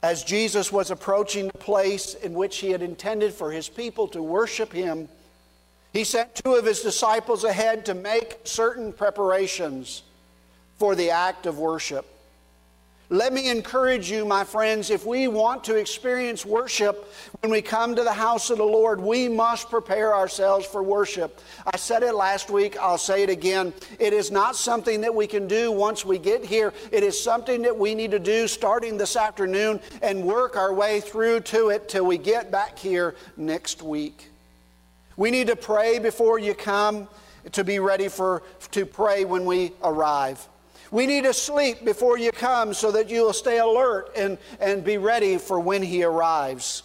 as 0.01 0.24
Jesus 0.24 0.72
was 0.72 0.91
approaching 0.91 1.48
the 1.48 1.58
place 1.58 2.13
in 2.13 2.34
which 2.34 2.58
he 2.58 2.72
had 2.72 2.82
intended 2.82 3.34
for 3.34 3.51
his 3.51 3.68
people 3.68 4.08
to 4.10 4.22
worship 4.22 4.72
him, 4.72 5.10
he 5.91 6.03
sent 6.03 6.36
two 6.36 6.56
of 6.56 6.65
his 6.65 6.82
disciples 6.82 7.44
ahead 7.44 7.86
to 7.86 7.94
make 7.94 8.39
certain 8.44 8.94
preparations 8.94 10.03
for 10.77 10.96
the 10.96 11.12
act 11.12 11.46
of 11.46 11.60
worship. 11.60 12.06
Let 13.12 13.34
me 13.34 13.50
encourage 13.50 14.12
you, 14.12 14.24
my 14.24 14.44
friends, 14.44 14.92
if 14.92 15.04
we 15.04 15.28
want 15.28 15.63
to 15.63 15.75
experience 15.75 16.46
worship 16.46 17.12
when 17.42 17.51
we 17.51 17.60
come 17.60 17.96
to 17.96 18.04
the 18.04 18.13
house 18.13 18.51
of 18.51 18.60
the 18.60 18.63
Lord, 18.63 19.01
we 19.01 19.28
must 19.28 19.68
prepare 19.68 20.13
ourselves 20.13 20.63
for 20.68 20.84
worship. 20.84 21.42
I 21.66 21.75
said 21.75 22.04
it 22.04 22.13
last 22.13 22.51
week, 22.51 22.78
I'll 22.78 23.00
say 23.00 23.24
it 23.24 23.30
again. 23.32 23.74
It 23.98 24.13
is 24.13 24.30
not 24.30 24.56
something 24.56 25.01
that 25.01 25.16
we 25.16 25.25
can 25.25 25.48
do 25.48 25.72
once 25.72 26.06
we 26.06 26.20
get 26.20 26.46
here, 26.46 26.72
it 26.92 27.01
is 27.01 27.20
something 27.20 27.63
that 27.63 27.75
we 27.75 27.96
need 27.96 28.12
to 28.12 28.20
do 28.20 28.48
starting 28.48 28.96
this 28.96 29.16
afternoon 29.16 29.80
and 30.04 30.24
work 30.24 30.56
our 30.56 30.72
way 30.72 31.01
through 31.01 31.39
to 31.39 31.70
it 31.70 31.89
till 31.89 32.06
we 32.06 32.20
get 32.20 32.51
back 32.51 32.78
here 32.78 33.16
next 33.36 33.82
week. 33.82 34.30
We 35.18 35.32
need 35.32 35.48
to 35.48 35.56
pray 35.56 35.98
before 35.98 36.38
you 36.38 36.54
come 36.54 37.08
to 37.54 37.63
be 37.63 37.80
ready 37.80 38.08
for 38.08 38.44
to 38.70 38.86
pray 38.86 39.25
when 39.25 39.46
we 39.46 39.72
arrive. 39.82 40.48
We 40.91 41.05
need 41.05 41.25
to 41.25 41.34
sleep 41.34 41.86
before 41.86 42.17
you 42.17 42.31
come 42.31 42.74
so 42.74 42.91
that 42.91 43.10
you 43.10 43.24
will 43.24 43.34
stay 43.34 43.60
alert 43.60 44.12
and, 44.15 44.38
and 44.60 44.84
be 44.84 44.98
ready 44.98 45.38
for 45.38 45.60
when 45.60 45.84
He 45.84 46.03
arrives. 46.03 46.84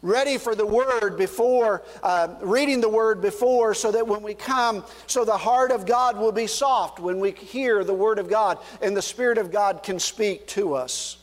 Ready 0.00 0.36
for 0.38 0.54
the 0.54 0.66
Word 0.66 1.16
before, 1.16 1.82
uh, 2.02 2.34
reading 2.40 2.80
the 2.80 2.88
Word 2.88 3.20
before, 3.20 3.74
so 3.74 3.92
that 3.92 4.06
when 4.06 4.22
we 4.22 4.34
come, 4.34 4.84
so 5.06 5.24
the 5.24 5.36
heart 5.36 5.70
of 5.70 5.86
God 5.86 6.16
will 6.18 6.32
be 6.32 6.46
soft 6.46 6.98
when 6.98 7.20
we 7.20 7.32
hear 7.32 7.84
the 7.84 7.94
Word 7.94 8.18
of 8.18 8.28
God 8.28 8.58
and 8.80 8.96
the 8.96 9.02
Spirit 9.02 9.38
of 9.38 9.50
God 9.50 9.82
can 9.82 9.98
speak 9.98 10.46
to 10.48 10.74
us. 10.74 11.18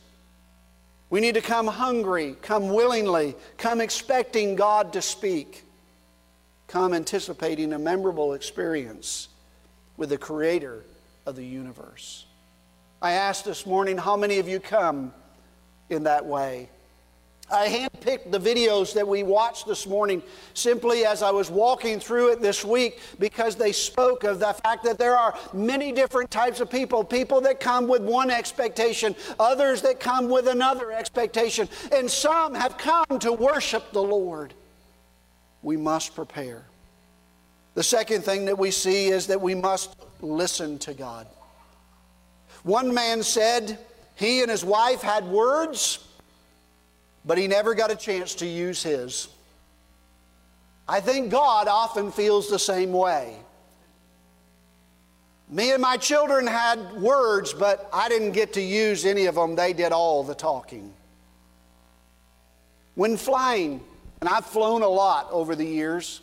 We 1.10 1.22
need 1.22 1.36
to 1.36 1.42
come 1.42 1.68
hungry, 1.68 2.36
come 2.42 2.70
willingly, 2.70 3.36
come 3.58 3.82
expecting 3.82 4.56
God 4.56 4.94
to 4.94 5.02
speak, 5.02 5.64
come 6.68 6.94
anticipating 6.94 7.74
a 7.74 7.80
memorable 7.80 8.34
experience 8.34 9.30
with 9.98 10.10
the 10.10 10.18
Creator 10.18 10.84
of 11.30 11.36
the 11.36 11.46
universe. 11.46 12.26
I 13.02 13.14
asked 13.14 13.46
this 13.46 13.66
morning, 13.66 13.98
how 13.98 14.18
many 14.18 14.40
of 14.40 14.50
you 14.50 14.60
come 14.60 15.14
in 15.90 16.04
that 16.04 16.26
way? 16.26 16.70
I 17.52 17.68
handpicked 17.68 18.32
the 18.32 18.40
videos 18.40 18.94
that 18.94 19.08
we 19.08 19.24
watched 19.24 19.66
this 19.66 19.88
morning 19.88 20.22
simply 20.54 21.06
as 21.06 21.24
I 21.24 21.32
was 21.32 21.50
walking 21.50 22.00
through 22.00 22.34
it 22.34 22.42
this 22.42 22.64
week 22.66 23.00
because 23.18 23.56
they 23.56 23.72
spoke 23.72 24.24
of 24.24 24.40
the 24.40 24.54
fact 24.54 24.84
that 24.84 24.98
there 24.98 25.16
are 25.16 25.36
many 25.54 25.92
different 25.92 26.30
types 26.30 26.60
of 26.60 26.70
people 26.70 27.04
people 27.04 27.42
that 27.42 27.60
come 27.60 27.88
with 27.88 28.02
one 28.02 28.30
expectation, 28.30 29.16
others 29.40 29.82
that 29.84 30.00
come 30.00 30.30
with 30.30 30.48
another 30.48 30.92
expectation, 30.92 31.68
and 31.92 32.10
some 32.10 32.54
have 32.54 32.78
come 32.78 33.20
to 33.20 33.34
worship 33.34 33.92
the 33.94 34.04
Lord. 34.04 34.54
We 35.64 35.76
must 35.78 36.16
prepare. 36.16 36.66
The 37.76 37.84
second 37.84 38.24
thing 38.24 38.46
that 38.46 38.58
we 38.58 38.72
see 38.72 39.08
is 39.08 39.28
that 39.28 39.40
we 39.40 39.56
must 39.56 39.96
listen 40.22 40.80
to 40.80 40.94
God. 40.94 41.28
One 42.64 42.94
man 42.94 43.24
said 43.24 43.80
he 44.16 44.42
and 44.42 44.52
his 44.52 44.66
wife 44.66 45.02
had 45.02 45.26
words, 45.26 46.06
but 47.26 47.38
he 47.38 47.48
never 47.48 47.74
got 47.74 47.92
a 47.92 47.96
chance 47.96 48.36
to 48.36 48.46
use 48.46 48.84
his. 48.84 49.30
I 50.88 51.00
think 51.00 51.30
God 51.30 51.68
often 51.68 52.12
feels 52.12 52.50
the 52.50 52.60
same 52.60 52.92
way. 52.92 53.38
Me 55.50 55.72
and 55.72 55.82
my 55.82 55.98
children 55.98 56.46
had 56.46 56.94
words, 56.94 57.54
but 57.54 57.90
I 57.94 58.10
didn't 58.10 58.32
get 58.34 58.54
to 58.54 58.62
use 58.62 59.06
any 59.06 59.26
of 59.26 59.36
them. 59.36 59.56
They 59.56 59.74
did 59.74 59.92
all 59.92 60.24
the 60.24 60.36
talking. 60.36 60.94
When 62.96 63.18
flying, 63.18 63.84
and 64.20 64.30
I've 64.30 64.46
flown 64.46 64.82
a 64.82 64.88
lot 64.88 65.28
over 65.32 65.56
the 65.56 65.66
years, 65.66 66.22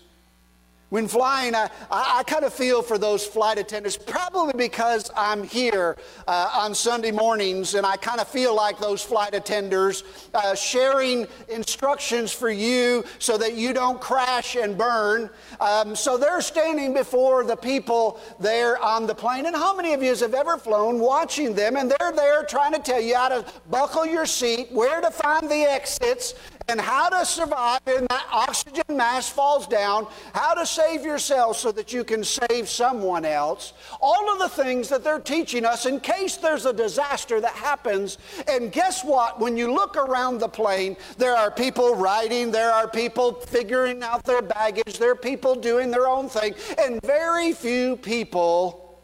when 0.88 1.08
flying, 1.08 1.54
I, 1.54 1.68
I, 1.90 2.18
I 2.18 2.22
kind 2.22 2.44
of 2.44 2.52
feel 2.52 2.80
for 2.80 2.96
those 2.96 3.26
flight 3.26 3.58
attendants, 3.58 3.96
probably 3.96 4.52
because 4.56 5.10
I'm 5.16 5.42
here 5.42 5.96
uh, 6.28 6.50
on 6.54 6.74
Sunday 6.74 7.10
mornings 7.10 7.74
and 7.74 7.84
I 7.84 7.96
kind 7.96 8.20
of 8.20 8.28
feel 8.28 8.54
like 8.54 8.78
those 8.78 9.02
flight 9.02 9.32
attenders 9.32 10.04
uh, 10.32 10.54
sharing 10.54 11.26
instructions 11.48 12.32
for 12.32 12.50
you 12.50 13.04
so 13.18 13.36
that 13.36 13.54
you 13.54 13.72
don't 13.72 14.00
crash 14.00 14.54
and 14.54 14.78
burn. 14.78 15.28
Um, 15.60 15.96
so 15.96 16.16
they're 16.16 16.40
standing 16.40 16.94
before 16.94 17.44
the 17.44 17.56
people 17.56 18.20
there 18.38 18.78
on 18.78 19.06
the 19.06 19.14
plane. 19.14 19.46
And 19.46 19.56
how 19.56 19.74
many 19.74 19.92
of 19.92 20.02
you 20.02 20.14
have 20.14 20.34
ever 20.34 20.56
flown 20.56 21.00
watching 21.00 21.52
them 21.52 21.76
and 21.76 21.90
they're 21.90 22.12
there 22.12 22.44
trying 22.44 22.72
to 22.72 22.78
tell 22.78 23.00
you 23.00 23.16
how 23.16 23.28
to 23.28 23.44
buckle 23.70 24.06
your 24.06 24.24
seat, 24.24 24.70
where 24.70 25.00
to 25.00 25.10
find 25.10 25.50
the 25.50 25.62
exits, 25.62 26.34
and 26.68 26.80
how 26.80 27.08
to 27.08 27.25
survive 27.25 27.80
and 27.87 28.06
that 28.08 28.26
oxygen 28.32 28.85
mask 28.96 29.32
falls 29.32 29.66
down, 29.66 30.06
how 30.35 30.54
to 30.54 30.66
save 30.66 31.04
yourself 31.04 31.56
so 31.56 31.70
that 31.73 31.92
you 31.92 32.02
can 32.02 32.25
save 32.25 32.68
someone 32.68 33.25
else. 33.25 33.73
All 34.00 34.32
of 34.32 34.38
the 34.38 34.49
things 34.49 34.88
that 34.88 35.04
they're 35.04 35.20
teaching 35.20 35.64
us 35.64 35.87
in 35.87 36.00
case 36.00 36.37
there's 36.37 36.66
a 36.66 36.73
disaster 36.73 37.40
that 37.40 37.52
happens. 37.52 38.18
And 38.49 38.73
guess 38.73 39.04
what? 39.04 39.38
When 39.38 39.56
you 39.56 39.73
look 39.73 39.96
around 39.96 40.38
the 40.38 40.49
plane, 40.49 40.96
there 41.18 41.37
are 41.37 41.50
people 41.50 41.94
riding, 41.94 42.50
there 42.50 42.73
are 42.73 42.88
people 42.88 43.35
figuring 43.35 44.02
out 44.02 44.25
their 44.25 44.42
baggage, 44.42 44.99
there 44.99 45.12
are 45.12 45.16
people 45.16 45.54
doing 45.54 45.90
their 45.90 46.08
own 46.08 46.28
thing, 46.28 46.54
and 46.78 47.00
very 47.02 47.52
few 47.52 47.96
people 47.96 49.00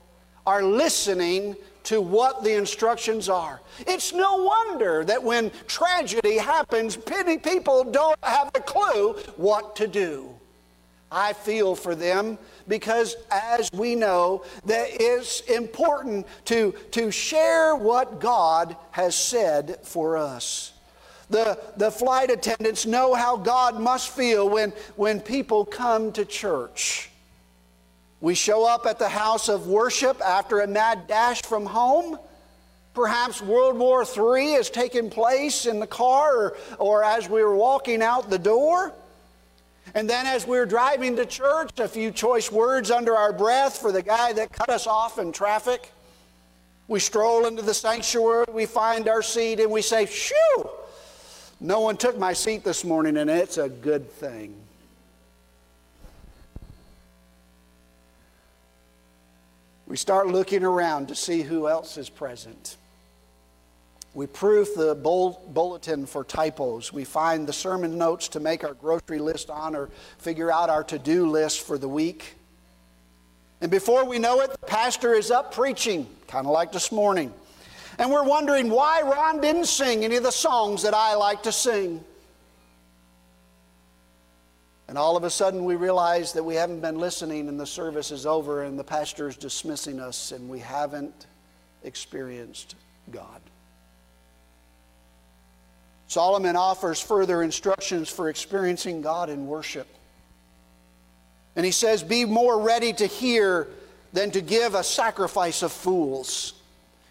are 0.47 0.63
listening 0.63 1.57
to 1.85 2.01
what 2.01 2.45
the 2.45 2.55
instructions 2.55 3.29
are. 3.29 3.61
It's 3.87 4.13
no 4.13 4.45
wonder 4.45 5.05
that 5.05 5.23
when 5.23 5.51
tragedy 5.67 6.39
happens, 6.39 6.99
many 7.09 7.39
people 7.39 7.85
don't 7.85 8.19
have 8.23 8.51
a 8.55 8.61
clue 8.61 9.15
what 9.37 9.77
to 9.77 9.87
do. 9.87 10.35
I 11.13 11.35
feel 11.35 11.75
for 11.75 11.95
them 11.95 12.39
because, 12.67 13.17
as 13.31 13.71
we 13.73 13.95
know, 13.95 14.45
that 14.65 14.89
it's 14.93 15.41
important 15.43 16.27
to, 16.47 16.73
to 16.93 17.11
share 17.11 17.77
what 17.77 18.19
God 18.19 18.77
has 18.93 19.15
said 19.15 19.79
for 19.83 20.17
us. 20.17 20.73
The, 21.29 21.59
the 21.77 21.91
flight 21.91 22.31
attendants 22.31 22.87
know 22.87 23.15
how 23.15 23.37
God 23.37 23.79
must 23.79 24.11
feel 24.11 24.49
when, 24.49 24.71
when 24.97 25.21
people 25.21 25.65
come 25.65 26.13
to 26.13 26.25
church. 26.25 27.11
We 28.23 28.37
show 28.37 28.65
up 28.65 28.87
at 28.87 29.01
the 29.01 29.09
house 29.09 29.49
of 29.49 29.67
worship 29.67 30.21
after 30.21 30.61
a 30.61 30.67
mad 30.69 31.09
dash 31.09 31.43
from 31.43 31.67
home. 31.67 32.17
Perhaps 32.95 33.43
World 33.43 33.77
War 33.77 34.05
III 34.05 34.53
has 34.53 34.71
taken 34.71 35.11
place 35.11 35.67
in 35.67 35.81
the 35.81 35.89
car 35.89 36.37
or, 36.37 36.57
or 36.79 37.05
as 37.05 37.29
we 37.29 37.43
were 37.43 37.57
walking 37.57 38.01
out 38.01 38.31
the 38.31 38.39
door. 38.39 38.95
And 39.97 40.09
then 40.09 40.25
as 40.25 40.47
we 40.47 40.53
we're 40.53 40.67
driving 40.67 41.17
to 41.17 41.27
church, 41.27 41.81
a 41.81 41.89
few 41.89 42.13
choice 42.13 42.53
words 42.53 42.93
under 42.93 43.17
our 43.17 43.33
breath 43.33 43.79
for 43.79 43.91
the 43.91 44.03
guy 44.03 44.33
that 44.35 44.53
cut 44.53 44.69
us 44.69 44.87
off 44.87 45.19
in 45.19 45.33
traffic. 45.33 45.91
We 46.87 47.01
stroll 47.01 47.47
into 47.47 47.63
the 47.63 47.75
sanctuary, 47.75 48.47
we 48.53 48.67
find 48.67 49.09
our 49.09 49.23
seat, 49.23 49.59
and 49.59 49.73
we 49.73 49.83
say, 49.83 50.07
Shoo! 50.07 50.71
No 51.59 51.81
one 51.81 51.97
took 51.97 52.17
my 52.17 52.35
seat 52.35 52.63
this 52.63 52.85
morning, 52.85 53.17
and 53.17 53.29
it's 53.29 53.59
a 53.59 53.69
good 53.69 54.09
thing. 54.09 54.55
We 59.93 59.99
start 59.99 60.27
looking 60.29 60.65
around 60.65 61.09
to 61.09 61.15
see 61.15 61.43
who 61.43 61.69
else 61.69 61.99
is 61.99 62.09
present. 62.09 62.79
We 64.15 64.27
proof 64.27 64.75
the 64.75 64.95
bulletin 64.95 66.07
for 66.07 66.25
typos. 66.25 66.95
We 66.95 67.05
find 67.05 67.47
the 67.47 67.53
sermon 67.53 67.99
notes 67.99 68.29
to 68.29 68.41
make 68.41 68.65
our 68.65 68.73
grocery 68.73 69.19
list 69.19 69.51
on 69.51 69.77
or 69.77 69.91
figure 70.17 70.51
out 70.51 70.71
our 70.71 70.83
to 70.85 70.99
do 70.99 71.29
list 71.29 71.61
for 71.61 71.77
the 71.77 71.91
week. 71.91 72.37
And 73.61 73.71
before 73.71 74.07
we 74.07 74.19
know 74.19 74.41
it, 74.41 74.53
the 74.53 74.67
pastor 74.67 75.13
is 75.13 75.31
up 75.31 75.55
preaching, 75.55 76.07
kind 76.27 76.47
of 76.47 76.53
like 76.53 76.73
this 76.73 76.91
morning. 76.91 77.31
And 77.99 78.11
we're 78.11 78.25
wondering 78.25 78.71
why 78.71 79.03
Ron 79.03 79.43
didn't 79.43 79.67
sing 79.67 80.07
any 80.07 80.17
of 80.17 80.23
the 80.23 80.33
songs 80.33 80.85
that 80.85 80.95
I 80.95 81.17
like 81.17 81.43
to 81.43 81.53
sing. 81.53 82.03
And 84.93 84.99
all 84.99 85.17
of 85.17 85.25
a 85.25 85.31
sudden, 85.31 85.65
we 85.65 85.75
realize 85.75 86.35
that 86.35 86.45
we 86.45 86.55
haven't 86.55 86.81
been 86.81 86.99
listening, 86.99 87.49
and 87.49 87.59
the 87.59 87.65
service 87.65 88.11
is 88.11 88.27
over, 88.27 88.65
and 88.65 88.79
the 88.79 88.85
pastor 88.85 89.27
is 89.27 89.39
dismissing 89.39 89.99
us, 89.99 90.33
and 90.33 90.51
we 90.51 90.59
haven't 90.59 91.29
experienced 91.83 92.75
God. 93.11 93.41
Solomon 96.09 96.57
offers 96.57 97.01
further 97.01 97.43
instructions 97.43 98.11
for 98.11 98.29
experiencing 98.29 99.01
God 99.01 99.31
in 99.31 99.47
worship. 99.47 99.87
And 101.57 101.65
he 101.65 101.73
says, 101.73 102.03
Be 102.03 102.27
more 102.27 102.61
ready 102.61 102.93
to 102.93 103.07
hear 103.07 103.69
than 104.13 104.31
to 104.33 104.43
give 104.43 104.75
a 104.75 104.85
sacrifice 104.85 105.63
of 105.63 105.73
fools. 105.73 106.53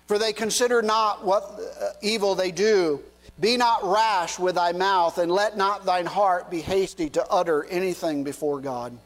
For 0.06 0.20
they 0.20 0.34
consider 0.34 0.84
not 0.84 1.26
what 1.26 1.60
uh, 1.82 1.94
evil 2.04 2.36
they 2.36 2.52
do 2.52 3.02
be 3.40 3.58
not 3.58 3.84
rash 3.84 4.38
with 4.38 4.56
thy 4.56 4.72
mouth, 4.72 5.18
and 5.18 5.32
let 5.32 5.58
not 5.58 5.86
thine 5.86 6.06
heart 6.06 6.52
be 6.52 6.62
hasty 6.62 7.10
to 7.12 7.26
utter 7.28 7.64
anything 7.66 8.24
before 8.24 8.60
God. 8.60 8.98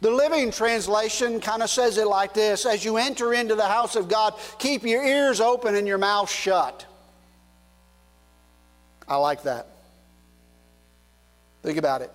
The 0.00 0.10
Living 0.10 0.50
Translation 0.50 1.38
kind 1.40 1.62
of 1.62 1.70
says 1.70 1.96
it 1.96 2.06
like 2.06 2.34
this 2.34 2.66
As 2.66 2.84
you 2.84 2.96
enter 2.96 3.32
into 3.34 3.54
the 3.54 3.68
house 3.68 3.94
of 3.94 4.08
God, 4.08 4.34
keep 4.58 4.82
your 4.82 5.04
ears 5.04 5.40
open 5.40 5.76
and 5.76 5.86
your 5.86 5.98
mouth 5.98 6.30
shut. 6.30 6.86
I 9.06 9.16
like 9.16 9.42
that. 9.44 9.68
Think 11.62 11.78
about 11.78 12.02
it. 12.02 12.10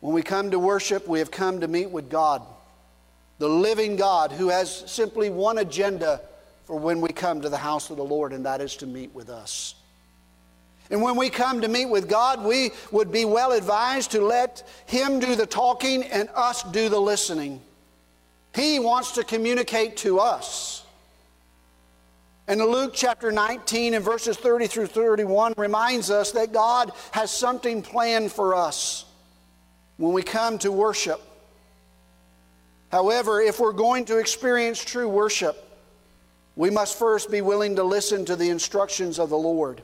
When 0.00 0.14
we 0.14 0.22
come 0.22 0.52
to 0.52 0.58
worship, 0.58 1.08
we 1.08 1.18
have 1.18 1.30
come 1.30 1.60
to 1.60 1.68
meet 1.68 1.90
with 1.90 2.08
God, 2.08 2.42
the 3.38 3.48
living 3.48 3.96
God 3.96 4.30
who 4.30 4.48
has 4.48 4.72
simply 4.90 5.30
one 5.30 5.58
agenda 5.58 6.20
for 6.68 6.78
when 6.78 7.00
we 7.00 7.08
come 7.08 7.40
to 7.40 7.48
the 7.48 7.56
house 7.56 7.88
of 7.88 7.96
the 7.96 8.04
Lord, 8.04 8.34
and 8.34 8.44
that 8.44 8.60
is 8.60 8.76
to 8.76 8.86
meet 8.86 9.14
with 9.14 9.30
us. 9.30 9.74
And 10.90 11.00
when 11.00 11.16
we 11.16 11.30
come 11.30 11.62
to 11.62 11.68
meet 11.68 11.86
with 11.86 12.10
God, 12.10 12.44
we 12.44 12.72
would 12.92 13.10
be 13.10 13.24
well 13.24 13.52
advised 13.52 14.10
to 14.10 14.20
let 14.20 14.68
Him 14.84 15.18
do 15.18 15.34
the 15.34 15.46
talking 15.46 16.02
and 16.02 16.28
us 16.34 16.62
do 16.64 16.90
the 16.90 17.00
listening. 17.00 17.62
He 18.54 18.78
wants 18.78 19.12
to 19.12 19.24
communicate 19.24 19.96
to 19.98 20.18
us. 20.18 20.84
And 22.46 22.60
Luke 22.60 22.92
chapter 22.94 23.32
19 23.32 23.94
and 23.94 24.04
verses 24.04 24.36
30 24.36 24.66
through 24.66 24.88
31 24.88 25.54
reminds 25.56 26.10
us 26.10 26.32
that 26.32 26.52
God 26.52 26.92
has 27.12 27.30
something 27.30 27.80
planned 27.80 28.30
for 28.30 28.54
us 28.54 29.06
when 29.96 30.12
we 30.12 30.22
come 30.22 30.58
to 30.58 30.70
worship. 30.70 31.22
However, 32.92 33.40
if 33.40 33.58
we're 33.58 33.72
going 33.72 34.04
to 34.04 34.18
experience 34.18 34.84
true 34.84 35.08
worship, 35.08 35.64
we 36.58 36.70
must 36.70 36.98
first 36.98 37.30
be 37.30 37.40
willing 37.40 37.76
to 37.76 37.84
listen 37.84 38.24
to 38.24 38.34
the 38.34 38.50
instructions 38.50 39.20
of 39.20 39.30
the 39.30 39.38
Lord. 39.38 39.80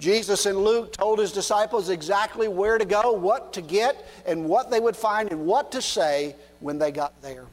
Jesus 0.00 0.46
in 0.46 0.58
Luke 0.58 0.92
told 0.92 1.20
his 1.20 1.30
disciples 1.30 1.90
exactly 1.90 2.48
where 2.48 2.76
to 2.76 2.84
go, 2.84 3.12
what 3.12 3.52
to 3.52 3.60
get, 3.62 4.04
and 4.26 4.44
what 4.44 4.68
they 4.68 4.80
would 4.80 4.96
find, 4.96 5.30
and 5.30 5.46
what 5.46 5.70
to 5.70 5.80
say 5.80 6.34
when 6.58 6.76
they 6.76 6.90
got 6.90 7.22
there. 7.22 7.46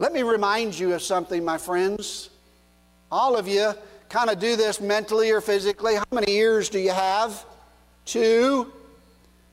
Let 0.00 0.12
me 0.12 0.24
remind 0.24 0.76
you 0.76 0.94
of 0.94 1.02
something, 1.02 1.44
my 1.44 1.58
friends. 1.58 2.30
All 3.08 3.36
of 3.36 3.46
you 3.46 3.72
kind 4.08 4.28
of 4.28 4.40
do 4.40 4.56
this 4.56 4.80
mentally 4.80 5.30
or 5.30 5.40
physically. 5.40 5.94
How 5.94 6.04
many 6.10 6.32
ears 6.32 6.68
do 6.68 6.80
you 6.80 6.90
have? 6.90 7.46
Two. 8.04 8.72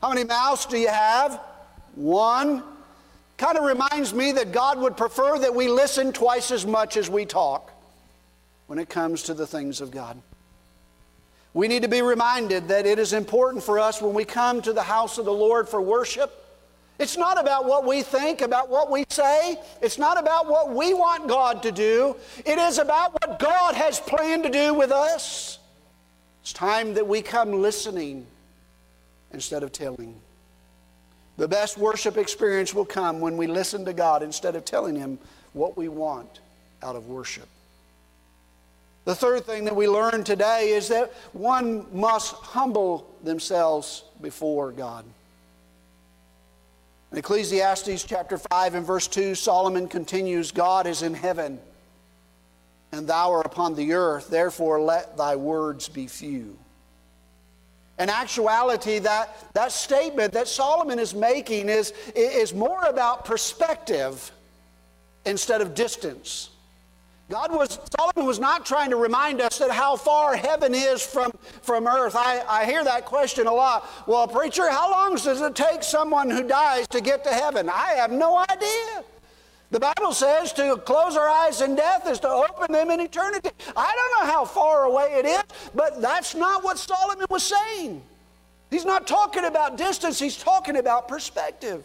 How 0.00 0.08
many 0.08 0.24
mouths 0.24 0.66
do 0.66 0.76
you 0.76 0.88
have? 0.88 1.40
One. 1.94 2.64
Kind 3.42 3.58
of 3.58 3.64
reminds 3.64 4.14
me 4.14 4.30
that 4.30 4.52
God 4.52 4.78
would 4.78 4.96
prefer 4.96 5.36
that 5.36 5.52
we 5.52 5.66
listen 5.66 6.12
twice 6.12 6.52
as 6.52 6.64
much 6.64 6.96
as 6.96 7.10
we 7.10 7.26
talk 7.26 7.72
when 8.68 8.78
it 8.78 8.88
comes 8.88 9.24
to 9.24 9.34
the 9.34 9.48
things 9.48 9.80
of 9.80 9.90
God. 9.90 10.16
We 11.52 11.66
need 11.66 11.82
to 11.82 11.88
be 11.88 12.02
reminded 12.02 12.68
that 12.68 12.86
it 12.86 13.00
is 13.00 13.12
important 13.12 13.64
for 13.64 13.80
us 13.80 14.00
when 14.00 14.14
we 14.14 14.24
come 14.24 14.62
to 14.62 14.72
the 14.72 14.84
house 14.84 15.18
of 15.18 15.24
the 15.24 15.32
Lord 15.32 15.68
for 15.68 15.82
worship. 15.82 16.32
It's 17.00 17.16
not 17.16 17.36
about 17.36 17.64
what 17.64 17.84
we 17.84 18.02
think, 18.02 18.42
about 18.42 18.70
what 18.70 18.92
we 18.92 19.04
say. 19.10 19.58
It's 19.80 19.98
not 19.98 20.20
about 20.20 20.46
what 20.46 20.70
we 20.70 20.94
want 20.94 21.26
God 21.26 21.64
to 21.64 21.72
do. 21.72 22.14
It 22.46 22.58
is 22.58 22.78
about 22.78 23.10
what 23.20 23.40
God 23.40 23.74
has 23.74 23.98
planned 23.98 24.44
to 24.44 24.50
do 24.50 24.72
with 24.72 24.92
us. 24.92 25.58
It's 26.42 26.52
time 26.52 26.94
that 26.94 27.08
we 27.08 27.22
come 27.22 27.60
listening 27.60 28.24
instead 29.32 29.64
of 29.64 29.72
telling. 29.72 30.20
The 31.36 31.48
best 31.48 31.78
worship 31.78 32.16
experience 32.16 32.74
will 32.74 32.84
come 32.84 33.20
when 33.20 33.36
we 33.36 33.46
listen 33.46 33.84
to 33.86 33.92
God 33.92 34.22
instead 34.22 34.54
of 34.54 34.64
telling 34.64 34.96
Him 34.96 35.18
what 35.52 35.76
we 35.76 35.88
want 35.88 36.40
out 36.82 36.96
of 36.96 37.06
worship. 37.06 37.48
The 39.04 39.14
third 39.14 39.44
thing 39.44 39.64
that 39.64 39.74
we 39.74 39.88
learn 39.88 40.22
today 40.22 40.70
is 40.70 40.88
that 40.88 41.12
one 41.32 41.86
must 41.92 42.34
humble 42.34 43.10
themselves 43.24 44.04
before 44.20 44.70
God. 44.70 45.04
In 47.10 47.18
Ecclesiastes 47.18 48.04
chapter 48.04 48.38
5 48.38 48.74
and 48.74 48.86
verse 48.86 49.08
2, 49.08 49.34
Solomon 49.34 49.88
continues 49.88 50.52
God 50.52 50.86
is 50.86 51.02
in 51.02 51.14
heaven, 51.14 51.58
and 52.92 53.06
thou 53.06 53.32
art 53.32 53.44
upon 53.44 53.74
the 53.74 53.92
earth, 53.92 54.30
therefore 54.30 54.80
let 54.80 55.16
thy 55.16 55.36
words 55.36 55.88
be 55.88 56.06
few. 56.06 56.56
In 58.02 58.10
actuality, 58.10 58.98
that, 58.98 59.54
that 59.54 59.70
statement 59.70 60.32
that 60.32 60.48
Solomon 60.48 60.98
is 60.98 61.14
making 61.14 61.68
is, 61.68 61.92
is 62.16 62.52
more 62.52 62.82
about 62.82 63.24
perspective 63.24 64.32
instead 65.24 65.60
of 65.60 65.76
distance. 65.76 66.50
God 67.30 67.52
was, 67.52 67.78
Solomon 67.96 68.26
was 68.26 68.40
not 68.40 68.66
trying 68.66 68.90
to 68.90 68.96
remind 68.96 69.40
us 69.40 69.58
that 69.58 69.70
how 69.70 69.94
far 69.94 70.34
heaven 70.34 70.74
is 70.74 71.00
from, 71.00 71.30
from 71.62 71.86
earth. 71.86 72.16
I, 72.16 72.42
I 72.48 72.64
hear 72.64 72.82
that 72.82 73.04
question 73.04 73.46
a 73.46 73.54
lot. 73.54 73.88
Well, 74.08 74.26
preacher, 74.26 74.68
how 74.68 74.90
long 74.90 75.14
does 75.14 75.40
it 75.40 75.54
take 75.54 75.84
someone 75.84 76.28
who 76.28 76.42
dies 76.42 76.88
to 76.88 77.00
get 77.00 77.22
to 77.22 77.30
heaven? 77.30 77.70
I 77.70 77.92
have 77.92 78.10
no 78.10 78.44
idea. 78.50 79.04
The 79.72 79.80
Bible 79.80 80.12
says 80.12 80.52
to 80.52 80.76
close 80.76 81.16
our 81.16 81.26
eyes 81.26 81.62
in 81.62 81.74
death 81.74 82.06
is 82.06 82.20
to 82.20 82.28
open 82.28 82.70
them 82.70 82.90
in 82.90 83.00
eternity. 83.00 83.48
I 83.74 83.94
don't 83.96 84.20
know 84.20 84.30
how 84.30 84.44
far 84.44 84.84
away 84.84 85.14
it 85.14 85.24
is, 85.24 85.42
but 85.74 86.02
that's 86.02 86.34
not 86.34 86.62
what 86.62 86.78
Solomon 86.78 87.24
was 87.30 87.42
saying. 87.42 88.02
He's 88.70 88.84
not 88.84 89.06
talking 89.06 89.46
about 89.46 89.78
distance, 89.78 90.18
he's 90.18 90.36
talking 90.36 90.76
about 90.76 91.08
perspective. 91.08 91.84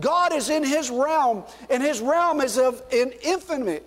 God 0.00 0.32
is 0.32 0.50
in 0.50 0.64
his 0.64 0.90
realm, 0.90 1.44
and 1.70 1.80
his 1.80 2.00
realm 2.00 2.40
is 2.40 2.58
of 2.58 2.82
an 2.92 3.12
infinite. 3.22 3.86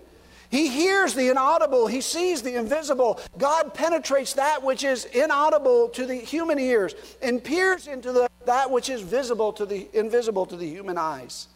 He 0.49 0.69
hears 0.69 1.13
the 1.13 1.29
inaudible, 1.29 1.87
he 1.87 1.99
sees 1.99 2.41
the 2.41 2.55
invisible. 2.55 3.19
God 3.37 3.73
penetrates 3.73 4.33
that 4.33 4.63
which 4.63 4.85
is 4.85 5.03
inaudible 5.03 5.89
to 5.89 6.05
the 6.05 6.15
human 6.15 6.59
ears 6.59 6.95
and 7.21 7.43
peers 7.43 7.87
into 7.87 8.13
the, 8.13 8.29
that 8.45 8.71
which 8.71 8.89
is 8.89 9.01
visible 9.01 9.51
to 9.51 9.65
the 9.65 9.89
invisible 9.91 10.45
to 10.45 10.55
the 10.55 10.65
human 10.65 10.97
eyes. 10.97 11.49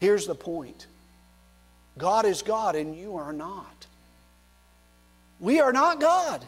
Here's 0.00 0.26
the 0.26 0.34
point 0.34 0.86
God 1.96 2.24
is 2.24 2.42
God 2.42 2.76
and 2.76 2.96
you 2.96 3.16
are 3.16 3.32
not. 3.32 3.86
We 5.40 5.60
are 5.60 5.72
not 5.72 6.00
God. 6.00 6.44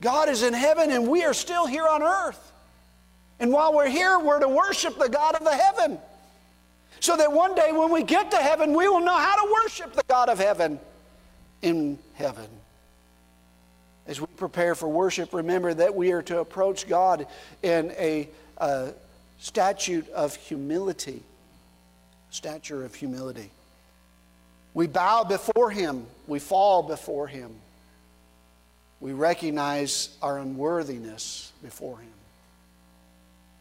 God 0.00 0.28
is 0.28 0.42
in 0.42 0.52
heaven 0.52 0.90
and 0.90 1.08
we 1.08 1.24
are 1.24 1.34
still 1.34 1.66
here 1.66 1.86
on 1.86 2.02
earth. 2.02 2.52
And 3.40 3.52
while 3.52 3.74
we're 3.74 3.88
here, 3.88 4.18
we're 4.18 4.40
to 4.40 4.48
worship 4.48 4.98
the 4.98 5.08
God 5.08 5.34
of 5.34 5.44
the 5.44 5.54
heaven. 5.54 5.98
So 7.00 7.16
that 7.16 7.32
one 7.32 7.54
day 7.54 7.72
when 7.72 7.90
we 7.90 8.02
get 8.02 8.30
to 8.30 8.36
heaven, 8.36 8.74
we 8.74 8.88
will 8.88 9.00
know 9.00 9.16
how 9.16 9.44
to 9.44 9.52
worship 9.62 9.94
the 9.94 10.04
God 10.08 10.28
of 10.28 10.38
heaven 10.38 10.78
in 11.60 11.98
heaven. 12.14 12.46
As 14.06 14.20
we 14.20 14.26
prepare 14.36 14.74
for 14.74 14.88
worship, 14.88 15.32
remember 15.32 15.74
that 15.74 15.94
we 15.94 16.12
are 16.12 16.22
to 16.22 16.38
approach 16.38 16.86
God 16.86 17.26
in 17.62 17.90
a, 17.92 18.28
a 18.58 18.92
statute 19.38 20.08
of 20.10 20.36
humility. 20.36 21.22
Stature 22.34 22.84
of 22.84 22.92
humility. 22.96 23.48
We 24.74 24.88
bow 24.88 25.22
before 25.22 25.70
Him, 25.70 26.04
we 26.26 26.40
fall 26.40 26.82
before 26.82 27.28
Him. 27.28 27.54
We 29.00 29.12
recognize 29.12 30.08
our 30.20 30.40
unworthiness 30.40 31.52
before 31.62 31.98
Him. 31.98 32.10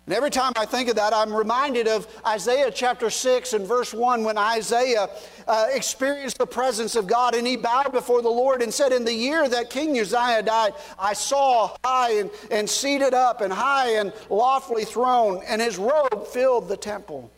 And 0.07 0.15
every 0.15 0.31
time 0.31 0.53
I 0.55 0.65
think 0.65 0.89
of 0.89 0.95
that, 0.95 1.13
I'm 1.13 1.31
reminded 1.31 1.87
of 1.87 2.07
Isaiah 2.25 2.71
chapter 2.71 3.11
6 3.11 3.53
and 3.53 3.67
verse 3.67 3.93
1 3.93 4.23
when 4.23 4.39
Isaiah 4.39 5.07
uh, 5.47 5.67
experienced 5.71 6.39
the 6.39 6.47
presence 6.47 6.95
of 6.95 7.05
God 7.05 7.35
and 7.35 7.45
he 7.45 7.55
bowed 7.55 7.91
before 7.91 8.23
the 8.23 8.29
Lord 8.29 8.63
and 8.63 8.73
said, 8.73 8.91
In 8.91 9.05
the 9.05 9.13
year 9.13 9.47
that 9.47 9.69
King 9.69 9.99
Uzziah 9.99 10.41
died, 10.41 10.73
I 10.97 11.13
saw 11.13 11.77
high 11.85 12.13
and, 12.13 12.31
and 12.49 12.67
seated 12.67 13.13
up 13.13 13.41
and 13.41 13.53
high 13.53 13.97
and 13.97 14.11
lofty 14.31 14.83
throne, 14.83 15.43
and 15.47 15.61
his 15.61 15.77
robe 15.77 16.25
filled 16.25 16.69
the 16.69 16.77
temple. 16.77 17.29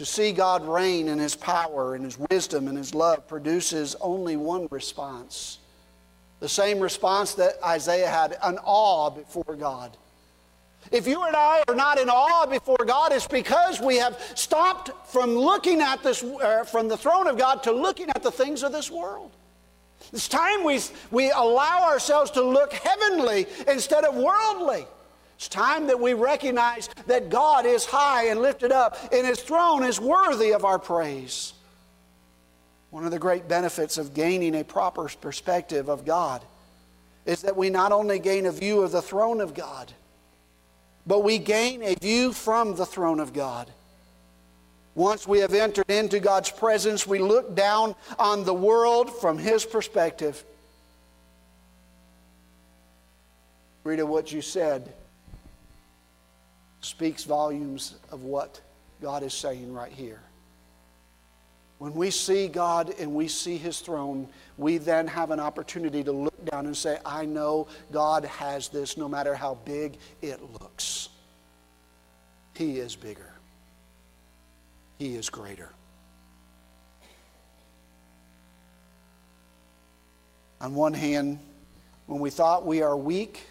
To 0.00 0.06
see 0.06 0.32
God 0.32 0.66
reign 0.66 1.08
in 1.08 1.18
his 1.18 1.36
power 1.36 1.94
and 1.94 2.06
his 2.06 2.18
wisdom 2.30 2.68
and 2.68 2.78
his 2.78 2.94
love 2.94 3.28
produces 3.28 3.96
only 4.00 4.34
one 4.34 4.66
response. 4.70 5.58
The 6.38 6.48
same 6.48 6.80
response 6.80 7.34
that 7.34 7.62
Isaiah 7.62 8.08
had 8.08 8.38
an 8.42 8.56
awe 8.64 9.10
before 9.10 9.54
God. 9.56 9.94
If 10.90 11.06
you 11.06 11.22
and 11.24 11.36
I 11.36 11.64
are 11.68 11.74
not 11.74 11.98
in 11.98 12.08
awe 12.08 12.46
before 12.46 12.82
God, 12.86 13.12
it's 13.12 13.28
because 13.28 13.78
we 13.78 13.96
have 13.96 14.18
stopped 14.36 14.90
from 15.12 15.36
looking 15.36 15.82
at 15.82 16.02
this, 16.02 16.22
uh, 16.22 16.64
from 16.64 16.88
the 16.88 16.96
throne 16.96 17.26
of 17.26 17.36
God 17.36 17.62
to 17.64 17.70
looking 17.70 18.08
at 18.08 18.22
the 18.22 18.32
things 18.32 18.62
of 18.62 18.72
this 18.72 18.90
world. 18.90 19.32
It's 20.14 20.28
time 20.28 20.64
we, 20.64 20.80
we 21.10 21.30
allow 21.30 21.82
ourselves 21.82 22.30
to 22.30 22.42
look 22.42 22.72
heavenly 22.72 23.46
instead 23.68 24.04
of 24.04 24.14
worldly. 24.14 24.86
It's 25.40 25.48
time 25.48 25.86
that 25.86 25.98
we 25.98 26.12
recognize 26.12 26.90
that 27.06 27.30
God 27.30 27.64
is 27.64 27.86
high 27.86 28.26
and 28.26 28.42
lifted 28.42 28.72
up, 28.72 28.98
and 29.10 29.26
His 29.26 29.40
throne 29.40 29.84
is 29.84 29.98
worthy 29.98 30.52
of 30.52 30.66
our 30.66 30.78
praise. 30.78 31.54
One 32.90 33.06
of 33.06 33.10
the 33.10 33.18
great 33.18 33.48
benefits 33.48 33.96
of 33.96 34.12
gaining 34.12 34.54
a 34.54 34.64
proper 34.64 35.08
perspective 35.08 35.88
of 35.88 36.04
God 36.04 36.42
is 37.24 37.40
that 37.40 37.56
we 37.56 37.70
not 37.70 37.90
only 37.90 38.18
gain 38.18 38.44
a 38.44 38.52
view 38.52 38.82
of 38.82 38.92
the 38.92 39.00
throne 39.00 39.40
of 39.40 39.54
God, 39.54 39.90
but 41.06 41.20
we 41.20 41.38
gain 41.38 41.82
a 41.84 41.94
view 41.94 42.34
from 42.34 42.76
the 42.76 42.84
throne 42.84 43.18
of 43.18 43.32
God. 43.32 43.70
Once 44.94 45.26
we 45.26 45.38
have 45.38 45.54
entered 45.54 45.88
into 45.88 46.20
God's 46.20 46.50
presence, 46.50 47.06
we 47.06 47.18
look 47.18 47.54
down 47.54 47.94
on 48.18 48.44
the 48.44 48.52
world 48.52 49.10
from 49.22 49.38
His 49.38 49.64
perspective. 49.64 50.44
Rita, 53.84 54.04
what 54.04 54.30
you 54.30 54.42
said 54.42 54.92
speaks 56.80 57.24
volumes 57.24 57.96
of 58.10 58.24
what 58.24 58.60
God 59.00 59.22
is 59.22 59.34
saying 59.34 59.72
right 59.72 59.92
here. 59.92 60.20
When 61.78 61.94
we 61.94 62.10
see 62.10 62.46
God 62.46 62.94
and 62.98 63.14
we 63.14 63.26
see 63.26 63.56
His 63.56 63.80
throne, 63.80 64.28
we 64.58 64.76
then 64.76 65.06
have 65.06 65.30
an 65.30 65.40
opportunity 65.40 66.04
to 66.04 66.12
look 66.12 66.44
down 66.44 66.66
and 66.66 66.76
say, 66.76 66.98
I 67.06 67.24
know 67.24 67.68
God 67.90 68.26
has 68.26 68.68
this 68.68 68.98
no 68.98 69.08
matter 69.08 69.34
how 69.34 69.54
big 69.64 69.96
it 70.20 70.40
looks. 70.60 71.08
He 72.54 72.78
is 72.78 72.96
bigger, 72.96 73.32
He 74.98 75.16
is 75.16 75.30
greater. 75.30 75.70
On 80.60 80.74
one 80.74 80.92
hand, 80.92 81.38
when 82.04 82.20
we 82.20 82.28
thought 82.28 82.66
we 82.66 82.82
are 82.82 82.94
weak, 82.94 83.46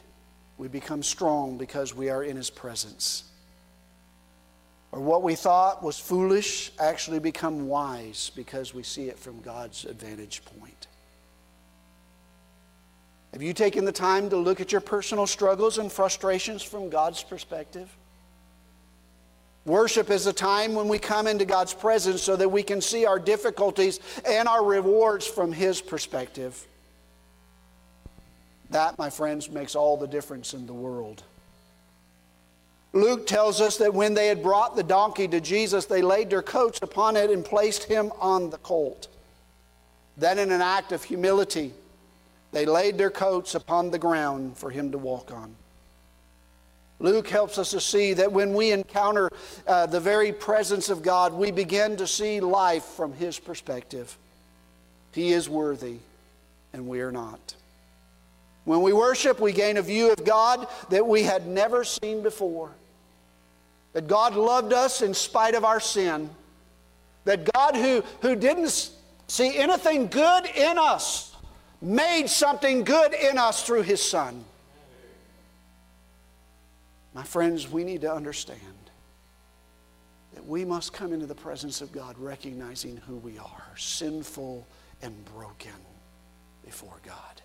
we 0.60 0.68
become 0.68 1.02
strong 1.02 1.58
because 1.58 1.96
we 1.96 2.10
are 2.10 2.24
in 2.24 2.36
His 2.36 2.52
presence 2.52 3.24
or 4.92 5.00
what 5.00 5.22
we 5.22 5.36
thought 5.36 5.84
was 5.84 6.00
foolish 6.00 6.72
actually 6.80 7.20
become 7.20 7.68
wise 7.68 8.32
because 8.36 8.74
we 8.74 8.84
see 8.84 9.08
it 9.08 9.20
from 9.20 9.40
God's 9.42 9.86
advantage 9.86 10.44
point. 10.60 10.88
Have 13.34 13.44
you 13.44 13.54
taken 13.54 13.86
the 13.86 13.92
time 13.92 14.32
to 14.32 14.38
look 14.38 14.60
at 14.60 14.72
your 14.72 14.82
personal 14.82 15.28
struggles 15.28 15.78
and 15.78 15.92
frustrations 15.92 16.64
from 16.64 16.90
God's 16.90 17.24
perspective? 17.24 17.96
Worship 19.66 20.10
is 20.10 20.26
a 20.26 20.34
time 20.34 20.74
when 20.74 20.88
we 20.88 20.98
come 20.98 21.28
into 21.28 21.46
God's 21.46 21.76
presence 21.76 22.24
so 22.24 22.36
that 22.36 22.50
we 22.50 22.64
can 22.64 22.82
see 22.82 23.06
our 23.06 23.20
difficulties 23.20 24.00
and 24.26 24.48
our 24.48 24.64
rewards 24.64 25.28
from 25.28 25.52
His 25.52 25.80
perspective. 25.80 26.66
That, 28.72 28.98
my 28.98 29.10
friends, 29.10 29.50
makes 29.50 29.76
all 29.76 29.98
the 29.98 30.08
difference 30.08 30.54
in 30.54 30.68
the 30.68 30.74
world. 30.74 31.24
Luke 32.94 33.28
tells 33.28 33.62
us 33.62 33.78
that 33.78 33.94
when 33.94 34.14
they 34.14 34.28
had 34.28 34.42
brought 34.42 34.76
the 34.76 34.84
donkey 34.84 35.28
to 35.28 35.40
Jesus, 35.40 35.86
they 35.86 36.02
laid 36.02 36.30
their 36.30 36.42
coats 36.42 36.80
upon 36.82 37.16
it 37.16 37.30
and 37.30 37.46
placed 37.46 37.84
him 37.84 38.12
on 38.20 38.50
the 38.50 38.58
colt. 38.58 39.08
Then, 40.18 40.40
in 40.40 40.52
an 40.52 40.62
act 40.62 40.92
of 40.92 41.04
humility, 41.04 41.72
they 42.52 42.66
laid 42.66 42.98
their 42.98 43.12
coats 43.12 43.54
upon 43.54 43.92
the 43.92 44.00
ground 44.00 44.58
for 44.58 44.72
him 44.72 44.92
to 44.92 44.98
walk 44.98 45.32
on. 45.32 45.56
Luke 47.00 47.30
helps 47.30 47.58
us 47.58 47.72
to 47.72 47.80
see 47.80 48.14
that 48.14 48.32
when 48.32 48.54
we 48.54 48.72
encounter 48.72 49.30
uh, 49.66 49.86
the 49.86 50.00
very 50.00 50.34
presence 50.34 50.90
of 50.90 51.02
God, 51.02 51.32
we 51.32 51.52
begin 51.52 51.96
to 51.98 52.08
see 52.08 52.42
life 52.42 52.84
from 52.84 53.14
his 53.14 53.40
perspective. 53.40 54.18
He 55.14 55.32
is 55.32 55.48
worthy, 55.48 55.98
and 56.74 56.88
we 56.88 57.00
are 57.02 57.12
not. 57.12 57.56
When 58.70 58.84
we 58.84 58.94
worship, 58.94 59.40
we 59.40 59.52
gain 59.52 59.78
a 59.78 59.82
view 59.82 60.12
of 60.12 60.24
God 60.24 60.68
that 60.90 61.08
we 61.08 61.24
had 61.24 61.48
never 61.48 61.84
seen 61.84 62.22
before. 62.22 62.70
That 63.94 64.08
God 64.08 64.36
loved 64.36 64.74
us 64.74 65.02
in 65.02 65.16
spite 65.16 65.56
of 65.56 65.66
our 65.66 65.80
sin. 65.80 66.30
That 67.26 67.52
God, 67.52 67.76
who, 67.76 68.04
who 68.22 68.36
didn't 68.36 68.92
see 69.28 69.58
anything 69.58 70.06
good 70.06 70.46
in 70.46 70.78
us, 70.78 71.36
made 71.82 72.28
something 72.28 72.84
good 72.84 73.16
in 73.16 73.40
us 73.40 73.66
through 73.66 73.82
His 73.82 74.08
Son. 74.08 74.46
My 77.16 77.24
friends, 77.24 77.72
we 77.72 77.84
need 77.84 78.02
to 78.02 78.14
understand 78.14 78.62
that 80.36 80.46
we 80.46 80.64
must 80.64 80.94
come 80.94 81.12
into 81.12 81.26
the 81.26 81.34
presence 81.34 81.82
of 81.82 81.92
God 81.92 82.16
recognizing 82.20 82.98
who 83.08 83.16
we 83.16 83.40
are 83.40 83.64
sinful 83.76 84.68
and 85.02 85.26
broken 85.34 85.72
before 86.64 87.00
God. 87.04 87.42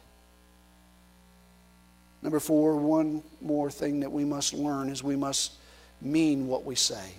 Number 2.24 2.40
four, 2.40 2.76
one 2.76 3.22
more 3.42 3.70
thing 3.70 4.00
that 4.00 4.10
we 4.10 4.24
must 4.24 4.54
learn 4.54 4.88
is 4.88 5.04
we 5.04 5.14
must 5.14 5.52
mean 6.00 6.48
what 6.48 6.64
we 6.64 6.74
say. 6.74 7.12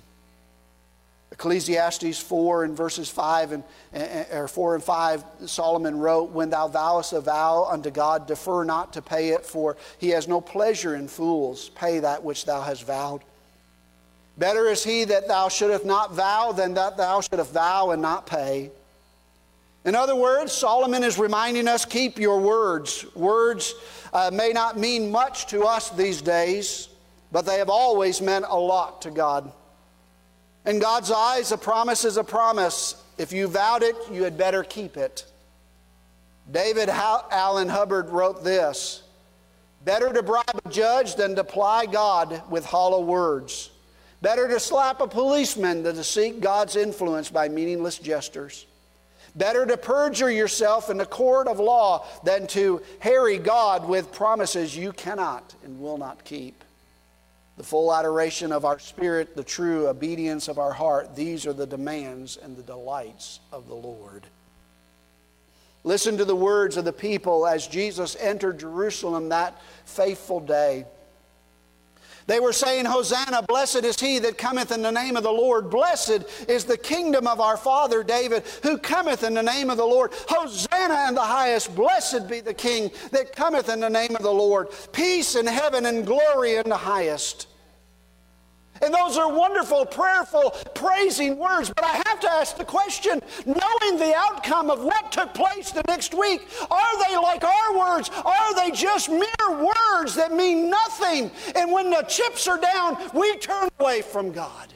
Ecclesiastes 1.31 2.19
4 2.19 2.63
and 2.63 2.77
verses 2.77 3.09
5 3.09 3.51
and 3.51 3.63
or 4.31 4.47
4 4.47 4.75
and 4.75 4.83
5 4.83 5.23
Solomon 5.47 5.99
wrote 5.99 6.31
when 6.31 6.49
thou 6.49 6.67
vowest 6.67 7.13
a 7.13 7.19
vow 7.19 7.67
unto 7.69 7.91
God 7.91 8.25
defer 8.25 8.63
not 8.63 8.93
to 8.93 9.01
pay 9.01 9.29
it 9.29 9.45
for 9.45 9.75
he 9.97 10.09
has 10.09 10.27
no 10.27 10.39
pleasure 10.39 10.95
in 10.95 11.07
fools. 11.07 11.69
Pay 11.69 11.99
that 11.99 12.23
which 12.23 12.45
thou 12.45 12.61
hast 12.61 12.85
vowed. 12.85 13.21
Better 14.37 14.67
is 14.67 14.83
he 14.83 15.03
that 15.05 15.27
thou 15.27 15.49
shouldest 15.49 15.85
not 15.85 16.13
vow 16.13 16.51
than 16.51 16.73
that 16.75 16.95
thou 16.95 17.21
shouldest 17.21 17.51
vow 17.51 17.91
and 17.91 18.01
not 18.01 18.25
pay. 18.25 18.71
In 19.83 19.93
other 19.93 20.15
words 20.15 20.53
Solomon 20.53 21.03
is 21.03 21.19
reminding 21.19 21.67
us 21.67 21.85
keep 21.85 22.17
your 22.17 22.39
words. 22.39 23.05
Words 23.13 23.73
uh, 24.15 24.31
may 24.33 24.51
not 24.51 24.79
mean 24.79 25.11
much 25.11 25.45
to 25.45 25.65
us 25.65 25.91
these 25.91 26.23
days 26.23 26.89
but 27.35 27.45
they 27.45 27.57
have 27.57 27.69
always 27.69 28.21
meant 28.21 28.45
a 28.47 28.57
lot 28.57 29.01
to 29.01 29.11
God. 29.11 29.51
In 30.65 30.79
God's 30.79 31.11
eyes, 31.11 31.51
a 31.51 31.57
promise 31.57 32.05
is 32.05 32.15
a 32.15 32.23
promise. 32.23 32.95
If 33.17 33.33
you 33.33 33.49
vowed 33.49 33.83
it, 33.83 33.93
you 34.09 34.23
had 34.23 34.37
better 34.37 34.63
keep 34.63 34.95
it. 34.95 35.25
David 36.49 36.87
Allan 36.87 37.67
Hubbard 37.67 38.09
wrote 38.09 38.41
this 38.45 39.03
Better 39.83 40.13
to 40.13 40.23
bribe 40.23 40.61
a 40.63 40.69
judge 40.69 41.15
than 41.15 41.35
to 41.35 41.43
ply 41.43 41.87
God 41.87 42.41
with 42.49 42.63
hollow 42.63 43.01
words. 43.01 43.69
Better 44.21 44.47
to 44.47 44.57
slap 44.57 45.01
a 45.01 45.07
policeman 45.07 45.83
than 45.83 45.97
to 45.97 46.05
seek 46.05 46.39
God's 46.39 46.77
influence 46.77 47.29
by 47.29 47.49
meaningless 47.49 47.99
gestures. 47.99 48.65
Better 49.35 49.65
to 49.65 49.77
perjure 49.77 50.31
yourself 50.31 50.89
in 50.89 50.97
the 50.97 51.05
court 51.05 51.47
of 51.47 51.59
law 51.59 52.05
than 52.23 52.47
to 52.47 52.81
harry 52.99 53.37
God 53.37 53.87
with 53.87 54.13
promises 54.13 54.75
you 54.75 54.93
cannot 54.93 55.53
and 55.63 55.79
will 55.79 55.97
not 55.97 56.23
keep 56.23 56.63
the 57.57 57.63
full 57.63 57.93
adoration 57.93 58.51
of 58.51 58.65
our 58.65 58.79
spirit, 58.79 59.35
the 59.35 59.43
true 59.43 59.87
obedience 59.87 60.47
of 60.47 60.59
our 60.59 60.73
heart. 60.73 61.15
These 61.15 61.45
are 61.45 61.53
the 61.53 61.67
demands 61.67 62.37
and 62.37 62.55
the 62.55 62.63
delights 62.63 63.39
of 63.51 63.67
the 63.67 63.75
Lord. 63.75 64.25
Listen 65.83 66.17
to 66.17 66.25
the 66.25 66.35
words 66.35 66.77
of 66.77 66.85
the 66.85 66.91
people 66.91 67.45
as 67.45 67.67
Jesus 67.67 68.17
entered 68.19 68.59
Jerusalem 68.59 69.29
that 69.29 69.61
faithful 69.85 70.39
day. 70.39 70.85
They 72.27 72.39
were 72.39 72.53
saying, 72.53 72.85
Hosanna, 72.85 73.43
blessed 73.43 73.83
is 73.83 73.99
he 73.99 74.17
that 74.19 74.37
cometh 74.37 74.71
in 74.71 74.81
the 74.81 74.91
name 74.91 75.15
of 75.15 75.23
the 75.23 75.31
Lord. 75.31 75.69
Blessed 75.69 76.23
is 76.47 76.65
the 76.65 76.77
kingdom 76.77 77.27
of 77.27 77.39
our 77.39 77.55
father 77.55 78.03
David, 78.03 78.43
who 78.63 78.79
cometh 78.79 79.23
in 79.23 79.35
the 79.35 79.43
name 79.43 79.69
of 79.69 79.77
the 79.77 79.85
Lord. 79.85 80.11
Hosanna 80.27 81.07
in 81.07 81.15
the 81.15 81.21
highest. 81.21 81.75
Blessed 81.75 82.27
be 82.27 82.39
the 82.39 82.53
king 82.53 82.89
that 83.11 83.35
cometh 83.35 83.69
in 83.69 83.79
the 83.79 83.89
name 83.89 84.15
of 84.15 84.23
the 84.23 84.31
Lord. 84.31 84.69
Peace 84.91 85.35
in 85.35 85.45
heaven 85.45 85.85
and 85.85 86.05
glory 86.05 86.55
in 86.55 86.67
the 86.67 86.77
highest. 86.77 87.47
And 88.81 88.93
those 88.93 89.17
are 89.17 89.31
wonderful, 89.31 89.85
prayerful, 89.85 90.51
praising 90.73 91.37
words. 91.37 91.71
But 91.75 91.85
I 91.85 92.01
have 92.07 92.19
to 92.21 92.31
ask 92.31 92.57
the 92.57 92.65
question 92.65 93.21
knowing 93.45 93.97
the 93.97 94.13
outcome 94.15 94.69
of 94.69 94.83
what 94.83 95.11
took 95.11 95.33
place 95.33 95.71
the 95.71 95.83
next 95.87 96.13
week, 96.13 96.47
are 96.69 97.07
they 97.07 97.15
like 97.15 97.43
our 97.43 97.77
words? 97.77 98.09
Are 98.23 98.55
they 98.55 98.71
just 98.71 99.09
mere 99.09 99.23
words 99.49 100.15
that 100.15 100.33
mean 100.33 100.69
nothing? 100.69 101.31
And 101.55 101.71
when 101.71 101.89
the 101.89 102.03
chips 102.03 102.47
are 102.47 102.59
down, 102.59 102.97
we 103.13 103.37
turn 103.37 103.69
away 103.79 104.01
from 104.01 104.31
God. 104.31 104.73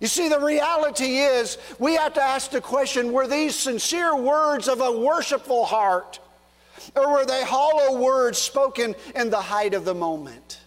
You 0.00 0.06
see, 0.06 0.28
the 0.28 0.40
reality 0.40 1.18
is 1.18 1.58
we 1.80 1.96
have 1.96 2.14
to 2.14 2.22
ask 2.22 2.52
the 2.52 2.60
question 2.60 3.12
were 3.12 3.26
these 3.26 3.56
sincere 3.56 4.14
words 4.14 4.68
of 4.68 4.80
a 4.80 4.92
worshipful 4.92 5.64
heart? 5.64 6.20
Or 6.94 7.10
were 7.12 7.26
they 7.26 7.44
hollow 7.44 8.00
words 8.00 8.38
spoken 8.38 8.94
in 9.14 9.30
the 9.30 9.40
height 9.40 9.74
of 9.74 9.84
the 9.84 9.94
moment? 9.94 10.57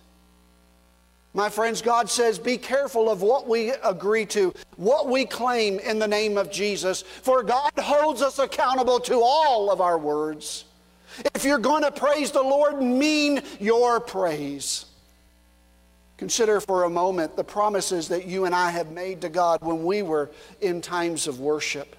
My 1.33 1.49
friends, 1.49 1.81
God 1.81 2.09
says, 2.09 2.37
be 2.37 2.57
careful 2.57 3.09
of 3.09 3.21
what 3.21 3.47
we 3.47 3.69
agree 3.83 4.25
to, 4.27 4.53
what 4.75 5.07
we 5.07 5.25
claim 5.25 5.79
in 5.79 5.97
the 5.97 6.07
name 6.07 6.37
of 6.37 6.51
Jesus, 6.51 7.03
for 7.03 7.41
God 7.41 7.71
holds 7.77 8.21
us 8.21 8.37
accountable 8.37 8.99
to 9.01 9.21
all 9.21 9.71
of 9.71 9.79
our 9.79 9.97
words. 9.97 10.65
If 11.33 11.45
you're 11.45 11.57
going 11.57 11.83
to 11.83 11.91
praise 11.91 12.31
the 12.31 12.41
Lord, 12.41 12.81
mean 12.81 13.41
your 13.59 13.99
praise. 13.99 14.85
Consider 16.17 16.59
for 16.59 16.83
a 16.83 16.89
moment 16.89 17.35
the 17.35 17.43
promises 17.43 18.09
that 18.09 18.27
you 18.27 18.45
and 18.45 18.53
I 18.53 18.69
have 18.69 18.91
made 18.91 19.21
to 19.21 19.29
God 19.29 19.61
when 19.61 19.83
we 19.83 20.03
were 20.03 20.29
in 20.59 20.81
times 20.81 21.27
of 21.27 21.39
worship. 21.39 21.95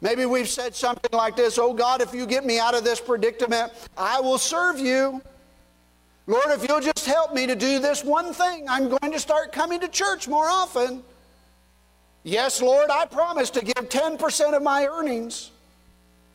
Maybe 0.00 0.26
we've 0.26 0.48
said 0.48 0.74
something 0.74 1.10
like 1.12 1.36
this 1.36 1.58
Oh 1.58 1.72
God, 1.72 2.02
if 2.02 2.12
you 2.12 2.26
get 2.26 2.44
me 2.44 2.58
out 2.58 2.74
of 2.74 2.84
this 2.84 3.00
predicament, 3.00 3.72
I 3.96 4.20
will 4.20 4.38
serve 4.38 4.78
you. 4.78 5.22
Lord, 6.26 6.46
if 6.48 6.68
you'll 6.68 6.80
just 6.80 7.06
help 7.06 7.32
me 7.32 7.46
to 7.46 7.54
do 7.54 7.78
this 7.78 8.04
one 8.04 8.32
thing, 8.32 8.68
I'm 8.68 8.88
going 8.88 9.12
to 9.12 9.20
start 9.20 9.52
coming 9.52 9.80
to 9.80 9.88
church 9.88 10.26
more 10.26 10.46
often. 10.46 11.02
Yes, 12.24 12.60
Lord, 12.60 12.90
I 12.90 13.06
promise 13.06 13.50
to 13.50 13.64
give 13.64 13.74
10% 13.74 14.54
of 14.54 14.62
my 14.62 14.86
earnings. 14.86 15.52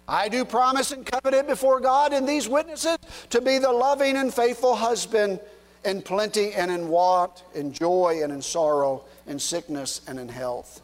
I 0.08 0.30
do 0.30 0.46
promise 0.46 0.92
and 0.92 1.06
covenant 1.06 1.48
before 1.48 1.82
God 1.82 2.14
and 2.14 2.28
these 2.28 2.48
witnesses 2.48 2.98
to 3.30 3.42
be 3.42 3.58
the 3.58 3.72
loving 3.72 4.16
and 4.16 4.34
faithful 4.34 4.76
husband 4.76 5.40
in 5.84 6.02
plenty 6.02 6.54
and 6.54 6.72
in 6.72 6.88
want, 6.88 7.44
in 7.54 7.74
joy 7.74 8.22
and 8.24 8.32
in 8.32 8.42
sorrow, 8.42 9.04
in 9.28 9.40
sickness 9.40 10.02
and 10.08 10.20
in 10.20 10.30
health, 10.30 10.82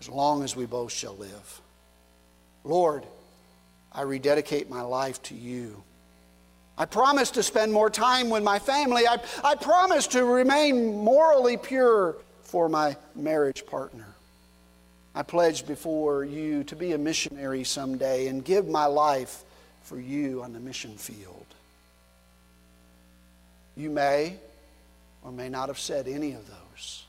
as 0.00 0.08
long 0.08 0.42
as 0.42 0.56
we 0.56 0.66
both 0.66 0.92
shall 0.92 1.16
live. 1.16 1.60
Lord, 2.64 3.04
I 3.92 4.02
rededicate 4.02 4.70
my 4.70 4.82
life 4.82 5.22
to 5.24 5.34
you. 5.34 5.82
I 6.78 6.86
promise 6.86 7.30
to 7.32 7.42
spend 7.42 7.72
more 7.72 7.90
time 7.90 8.30
with 8.30 8.42
my 8.42 8.58
family. 8.58 9.06
I, 9.06 9.18
I 9.44 9.54
promise 9.54 10.06
to 10.08 10.24
remain 10.24 11.04
morally 11.04 11.56
pure 11.56 12.16
for 12.42 12.68
my 12.68 12.96
marriage 13.14 13.66
partner. 13.66 14.06
I 15.14 15.22
pledge 15.22 15.66
before 15.66 16.24
you 16.24 16.64
to 16.64 16.76
be 16.76 16.92
a 16.92 16.98
missionary 16.98 17.64
someday 17.64 18.28
and 18.28 18.42
give 18.42 18.66
my 18.66 18.86
life 18.86 19.42
for 19.82 20.00
you 20.00 20.42
on 20.42 20.54
the 20.54 20.60
mission 20.60 20.96
field. 20.96 21.46
You 23.76 23.90
may 23.90 24.36
or 25.22 25.32
may 25.32 25.48
not 25.48 25.68
have 25.68 25.78
said 25.78 26.08
any 26.08 26.32
of 26.32 26.46
those, 26.48 27.04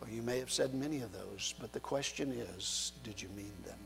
or 0.00 0.08
you 0.08 0.22
may 0.22 0.38
have 0.38 0.50
said 0.50 0.74
many 0.74 1.00
of 1.02 1.12
those, 1.12 1.54
but 1.60 1.72
the 1.72 1.80
question 1.80 2.32
is 2.32 2.92
did 3.02 3.20
you 3.20 3.28
mean 3.36 3.52
them? 3.64 3.78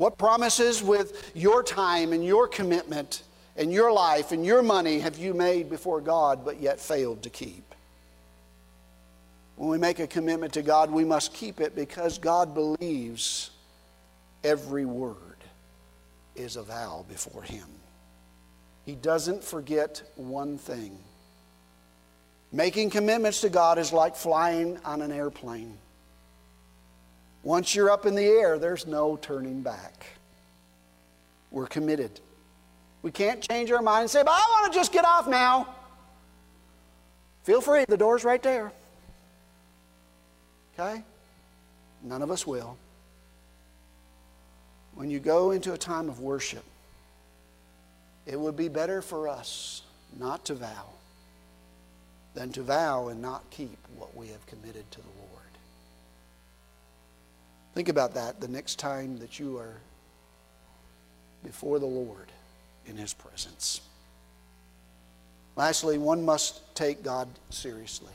What 0.00 0.16
promises 0.16 0.82
with 0.82 1.30
your 1.34 1.62
time 1.62 2.14
and 2.14 2.24
your 2.24 2.48
commitment 2.48 3.22
and 3.54 3.70
your 3.70 3.92
life 3.92 4.32
and 4.32 4.46
your 4.46 4.62
money 4.62 4.98
have 5.00 5.18
you 5.18 5.34
made 5.34 5.68
before 5.68 6.00
God 6.00 6.42
but 6.42 6.58
yet 6.58 6.80
failed 6.80 7.22
to 7.24 7.28
keep? 7.28 7.74
When 9.56 9.68
we 9.68 9.76
make 9.76 9.98
a 9.98 10.06
commitment 10.06 10.54
to 10.54 10.62
God, 10.62 10.90
we 10.90 11.04
must 11.04 11.34
keep 11.34 11.60
it 11.60 11.76
because 11.76 12.16
God 12.16 12.54
believes 12.54 13.50
every 14.42 14.86
word 14.86 15.36
is 16.34 16.56
a 16.56 16.62
vow 16.62 17.04
before 17.06 17.42
Him. 17.42 17.68
He 18.86 18.94
doesn't 18.94 19.44
forget 19.44 20.02
one 20.16 20.56
thing. 20.56 20.98
Making 22.52 22.88
commitments 22.88 23.42
to 23.42 23.50
God 23.50 23.76
is 23.76 23.92
like 23.92 24.16
flying 24.16 24.78
on 24.82 25.02
an 25.02 25.12
airplane. 25.12 25.76
Once 27.42 27.74
you're 27.74 27.90
up 27.90 28.06
in 28.06 28.14
the 28.14 28.24
air, 28.24 28.58
there's 28.58 28.86
no 28.86 29.16
turning 29.16 29.62
back. 29.62 30.06
We're 31.50 31.66
committed. 31.66 32.20
We 33.02 33.10
can't 33.10 33.40
change 33.40 33.70
our 33.70 33.82
mind 33.82 34.02
and 34.02 34.10
say, 34.10 34.22
but 34.22 34.32
I 34.32 34.60
want 34.60 34.72
to 34.72 34.78
just 34.78 34.92
get 34.92 35.04
off 35.04 35.26
now. 35.26 35.74
Feel 37.44 37.60
free, 37.60 37.84
the 37.88 37.96
door's 37.96 38.24
right 38.24 38.42
there. 38.42 38.72
Okay? 40.78 41.02
None 42.02 42.22
of 42.22 42.30
us 42.30 42.46
will. 42.46 42.76
When 44.94 45.10
you 45.10 45.18
go 45.18 45.52
into 45.52 45.72
a 45.72 45.78
time 45.78 46.08
of 46.08 46.20
worship, 46.20 46.64
it 48.26 48.38
would 48.38 48.56
be 48.56 48.68
better 48.68 49.00
for 49.00 49.28
us 49.28 49.82
not 50.18 50.44
to 50.46 50.54
vow 50.54 50.86
than 52.34 52.52
to 52.52 52.62
vow 52.62 53.08
and 53.08 53.20
not 53.20 53.42
keep 53.50 53.76
what 53.96 54.14
we 54.16 54.28
have 54.28 54.44
committed 54.46 54.88
to 54.90 55.00
the 55.00 55.06
Lord. 55.18 55.19
Think 57.74 57.88
about 57.88 58.14
that 58.14 58.40
the 58.40 58.48
next 58.48 58.78
time 58.78 59.18
that 59.18 59.38
you 59.38 59.56
are 59.58 59.76
before 61.44 61.78
the 61.78 61.86
Lord 61.86 62.32
in 62.86 62.96
His 62.96 63.14
presence. 63.14 63.80
Lastly, 65.56 65.98
one 65.98 66.24
must 66.24 66.74
take 66.74 67.02
God 67.02 67.28
seriously. 67.50 68.12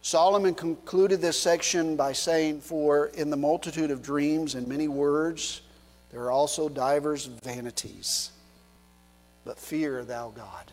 Solomon 0.00 0.54
concluded 0.54 1.20
this 1.20 1.38
section 1.38 1.94
by 1.94 2.12
saying, 2.12 2.60
For 2.60 3.06
in 3.14 3.30
the 3.30 3.36
multitude 3.36 3.90
of 3.90 4.02
dreams 4.02 4.56
and 4.56 4.66
many 4.66 4.88
words, 4.88 5.62
there 6.10 6.22
are 6.22 6.30
also 6.30 6.68
divers 6.68 7.26
vanities. 7.26 8.30
But 9.44 9.58
fear 9.58 10.04
thou 10.04 10.30
God. 10.30 10.72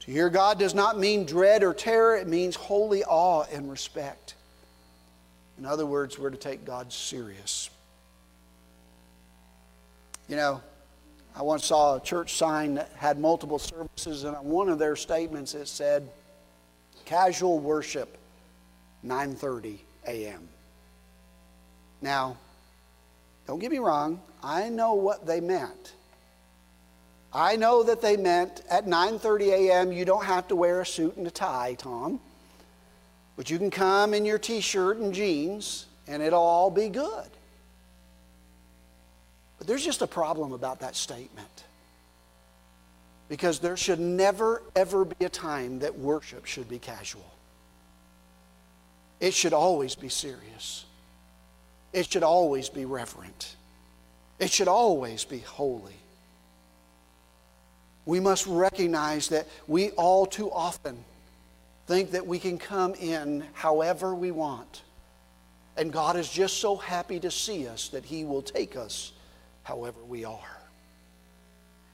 To 0.00 0.10
hear 0.10 0.30
God 0.30 0.58
does 0.58 0.74
not 0.74 0.98
mean 0.98 1.26
dread 1.26 1.62
or 1.62 1.74
terror, 1.74 2.16
it 2.16 2.26
means 2.26 2.56
holy 2.56 3.04
awe 3.04 3.44
and 3.52 3.70
respect. 3.70 4.34
In 5.60 5.66
other 5.66 5.84
words, 5.84 6.18
we're 6.18 6.30
to 6.30 6.38
take 6.38 6.64
God 6.64 6.90
serious. 6.90 7.68
You 10.26 10.36
know, 10.36 10.62
I 11.36 11.42
once 11.42 11.66
saw 11.66 11.96
a 11.96 12.00
church 12.00 12.34
sign 12.34 12.76
that 12.76 12.90
had 12.96 13.18
multiple 13.18 13.58
services, 13.58 14.24
and 14.24 14.34
on 14.34 14.46
one 14.46 14.70
of 14.70 14.78
their 14.78 14.96
statements 14.96 15.54
it 15.54 15.68
said, 15.68 16.08
"Casual 17.04 17.58
worship, 17.58 18.16
9:30 19.04 19.80
a.m." 20.06 20.48
Now, 22.00 22.38
don't 23.46 23.58
get 23.58 23.70
me 23.70 23.80
wrong, 23.80 24.22
I 24.42 24.70
know 24.70 24.94
what 24.94 25.26
they 25.26 25.40
meant. 25.40 25.92
I 27.34 27.56
know 27.56 27.82
that 27.82 28.00
they 28.00 28.16
meant 28.16 28.62
at 28.70 28.86
9:30 28.86 29.52
a.m. 29.52 29.92
you 29.92 30.06
don't 30.06 30.24
have 30.24 30.48
to 30.48 30.56
wear 30.56 30.80
a 30.80 30.86
suit 30.86 31.18
and 31.18 31.26
a 31.26 31.30
tie, 31.30 31.74
Tom. 31.74 32.18
But 33.40 33.48
you 33.48 33.56
can 33.56 33.70
come 33.70 34.12
in 34.12 34.26
your 34.26 34.38
t 34.38 34.60
shirt 34.60 34.98
and 34.98 35.14
jeans 35.14 35.86
and 36.06 36.22
it'll 36.22 36.42
all 36.42 36.70
be 36.70 36.90
good. 36.90 37.30
But 39.56 39.66
there's 39.66 39.82
just 39.82 40.02
a 40.02 40.06
problem 40.06 40.52
about 40.52 40.80
that 40.80 40.94
statement. 40.94 41.64
Because 43.30 43.58
there 43.58 43.78
should 43.78 43.98
never, 43.98 44.62
ever 44.76 45.06
be 45.06 45.24
a 45.24 45.30
time 45.30 45.78
that 45.78 45.98
worship 45.98 46.44
should 46.44 46.68
be 46.68 46.78
casual. 46.78 47.32
It 49.20 49.32
should 49.32 49.54
always 49.54 49.94
be 49.94 50.10
serious. 50.10 50.84
It 51.94 52.12
should 52.12 52.22
always 52.22 52.68
be 52.68 52.84
reverent. 52.84 53.56
It 54.38 54.50
should 54.50 54.68
always 54.68 55.24
be 55.24 55.38
holy. 55.38 55.96
We 58.04 58.20
must 58.20 58.46
recognize 58.46 59.28
that 59.28 59.48
we 59.66 59.92
all 59.92 60.26
too 60.26 60.52
often 60.52 61.06
think 61.90 62.12
that 62.12 62.24
we 62.24 62.38
can 62.38 62.56
come 62.56 62.94
in 62.94 63.42
however 63.52 64.14
we 64.14 64.30
want. 64.30 64.82
And 65.76 65.92
God 65.92 66.14
is 66.14 66.30
just 66.30 66.58
so 66.58 66.76
happy 66.76 67.18
to 67.18 67.32
see 67.32 67.66
us 67.66 67.88
that 67.88 68.04
He 68.04 68.24
will 68.24 68.42
take 68.42 68.76
us 68.76 69.10
however 69.64 69.98
we 70.06 70.24
are. 70.24 70.60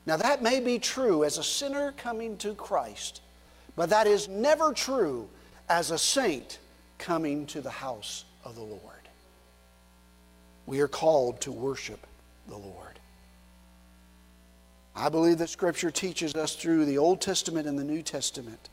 Now, 0.04 0.18
that 0.18 0.42
may 0.42 0.60
be 0.60 0.78
true 0.78 1.24
as 1.24 1.38
a 1.38 1.42
sinner 1.42 1.94
coming 1.96 2.36
to 2.38 2.52
Christ, 2.52 3.22
but 3.74 3.88
that 3.88 4.06
is 4.06 4.28
never 4.28 4.74
true 4.74 5.30
as 5.66 5.90
a 5.90 5.98
saint 5.98 6.58
coming 6.98 7.46
to 7.46 7.62
the 7.62 7.70
house 7.70 8.26
of 8.44 8.54
the 8.54 8.62
Lord. 8.62 8.80
We 10.66 10.80
are 10.80 10.88
called 10.88 11.40
to 11.40 11.52
worship 11.52 12.06
the 12.48 12.58
Lord. 12.58 13.00
I 14.94 15.08
believe 15.08 15.38
that 15.38 15.48
Scripture 15.48 15.90
teaches 15.90 16.34
us 16.34 16.54
through 16.54 16.84
the 16.84 16.98
Old 16.98 17.22
Testament 17.22 17.66
and 17.66 17.78
the 17.78 17.84
New 17.84 18.02
Testament 18.02 18.68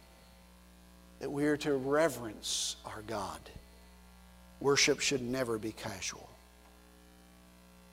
that 1.24 1.30
we 1.30 1.46
are 1.46 1.56
to 1.56 1.74
reverence 1.74 2.76
our 2.84 3.02
God. 3.08 3.40
Worship 4.60 5.00
should 5.00 5.22
never 5.22 5.58
be 5.58 5.72
casual. 5.72 6.30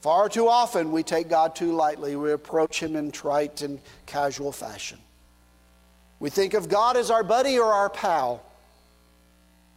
Far 0.01 0.29
too 0.29 0.49
often 0.49 0.91
we 0.91 1.05
take 1.05 1.29
God 1.29 1.55
too 1.55 1.71
lightly. 1.71 2.17
We 2.17 2.33
approach 2.33 2.83
Him 2.83 2.97
in 2.97 3.13
trite 3.13 3.63
and 3.63 3.79
casual 4.05 4.51
fashion. 4.51 4.99
We 6.19 6.29
think 6.29 6.55
of 6.55 6.69
God 6.69 6.97
as 6.97 7.09
our 7.09 7.23
buddy 7.23 7.57
or 7.57 7.73
our 7.73 7.89
pal. 7.89 8.43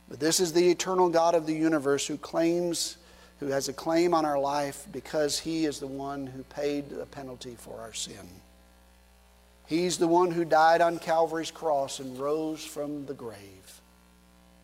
But 0.09 0.19
this 0.19 0.39
is 0.39 0.51
the 0.51 0.71
eternal 0.71 1.09
God 1.09 1.35
of 1.35 1.45
the 1.45 1.53
universe 1.53 2.07
who 2.07 2.17
claims, 2.17 2.97
who 3.39 3.49
has 3.49 3.69
a 3.69 3.73
claim 3.73 4.15
on 4.15 4.25
our 4.25 4.39
life 4.39 4.87
because 4.91 5.37
He 5.37 5.65
is 5.65 5.79
the 5.79 5.85
one 5.85 6.25
who 6.25 6.41
paid 6.45 6.89
the 6.89 7.05
penalty 7.05 7.53
for 7.55 7.79
our 7.81 7.93
sin. 7.93 8.27
He's 9.67 9.97
the 9.97 10.07
one 10.07 10.31
who 10.31 10.45
died 10.45 10.81
on 10.81 10.99
Calvary's 10.99 11.51
cross 11.51 11.99
and 11.99 12.19
rose 12.19 12.63
from 12.63 13.05
the 13.05 13.13
grave 13.13 13.81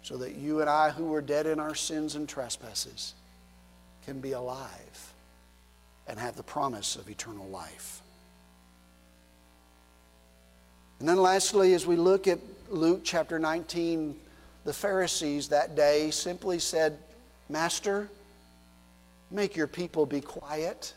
so 0.01 0.17
that 0.17 0.35
you 0.35 0.61
and 0.61 0.69
I, 0.69 0.89
who 0.89 1.05
were 1.05 1.21
dead 1.21 1.45
in 1.45 1.59
our 1.59 1.75
sins 1.75 2.15
and 2.15 2.27
trespasses, 2.27 3.13
can 4.05 4.19
be 4.19 4.31
alive 4.31 5.13
and 6.07 6.17
have 6.17 6.35
the 6.35 6.43
promise 6.43 6.95
of 6.95 7.09
eternal 7.09 7.47
life. 7.47 8.01
And 10.99 11.07
then, 11.07 11.17
lastly, 11.17 11.73
as 11.73 11.85
we 11.85 11.95
look 11.95 12.27
at 12.27 12.39
Luke 12.69 13.01
chapter 13.03 13.39
19, 13.39 14.15
the 14.65 14.73
Pharisees 14.73 15.49
that 15.49 15.75
day 15.75 16.11
simply 16.11 16.59
said, 16.59 16.97
Master, 17.47 18.09
make 19.31 19.55
your 19.55 19.67
people 19.67 20.05
be 20.05 20.21
quiet. 20.21 20.93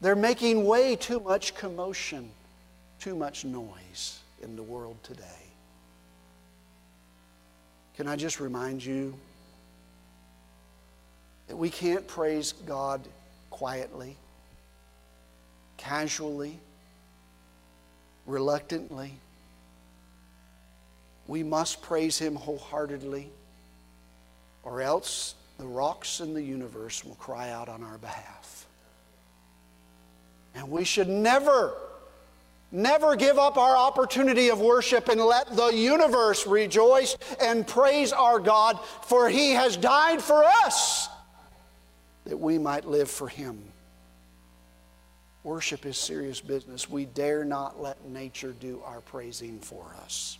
They're 0.00 0.16
making 0.16 0.64
way 0.64 0.96
too 0.96 1.20
much 1.20 1.54
commotion, 1.54 2.30
too 2.98 3.14
much 3.14 3.44
noise 3.44 4.20
in 4.42 4.56
the 4.56 4.62
world 4.62 4.96
today. 5.02 5.24
Can 7.96 8.08
I 8.08 8.16
just 8.16 8.40
remind 8.40 8.84
you 8.84 9.14
that 11.48 11.56
we 11.56 11.68
can't 11.68 12.06
praise 12.06 12.52
God 12.52 13.00
quietly, 13.50 14.16
casually, 15.76 16.58
reluctantly. 18.24 19.12
We 21.26 21.42
must 21.42 21.82
praise 21.82 22.18
Him 22.18 22.36
wholeheartedly, 22.36 23.30
or 24.62 24.80
else 24.80 25.34
the 25.58 25.66
rocks 25.66 26.20
in 26.20 26.34
the 26.34 26.42
universe 26.42 27.04
will 27.04 27.16
cry 27.16 27.50
out 27.50 27.68
on 27.68 27.82
our 27.82 27.98
behalf. 27.98 28.59
And 30.54 30.70
we 30.70 30.84
should 30.84 31.08
never, 31.08 31.74
never 32.72 33.16
give 33.16 33.38
up 33.38 33.56
our 33.56 33.76
opportunity 33.76 34.50
of 34.50 34.60
worship 34.60 35.08
and 35.08 35.20
let 35.20 35.54
the 35.54 35.68
universe 35.68 36.46
rejoice 36.46 37.16
and 37.40 37.66
praise 37.66 38.12
our 38.12 38.38
God, 38.38 38.78
for 39.02 39.28
He 39.28 39.52
has 39.52 39.76
died 39.76 40.20
for 40.20 40.44
us 40.44 41.08
that 42.24 42.36
we 42.36 42.58
might 42.58 42.84
live 42.84 43.10
for 43.10 43.28
Him. 43.28 43.62
Worship 45.42 45.86
is 45.86 45.96
serious 45.96 46.40
business. 46.40 46.90
We 46.90 47.06
dare 47.06 47.44
not 47.44 47.80
let 47.80 48.04
nature 48.06 48.52
do 48.52 48.82
our 48.84 49.00
praising 49.00 49.58
for 49.58 49.86
us. 50.02 50.38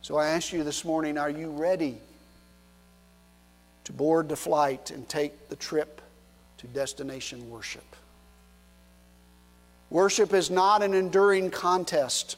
So 0.00 0.16
I 0.16 0.28
ask 0.28 0.52
you 0.52 0.64
this 0.64 0.84
morning 0.84 1.18
are 1.18 1.30
you 1.30 1.50
ready 1.50 1.98
to 3.84 3.92
board 3.92 4.28
the 4.28 4.36
flight 4.36 4.90
and 4.90 5.08
take 5.08 5.48
the 5.48 5.56
trip 5.56 6.00
to 6.58 6.66
destination 6.68 7.50
worship. 7.50 7.84
Worship 9.90 10.32
is 10.32 10.50
not 10.50 10.82
an 10.82 10.94
enduring 10.94 11.50
contest, 11.50 12.36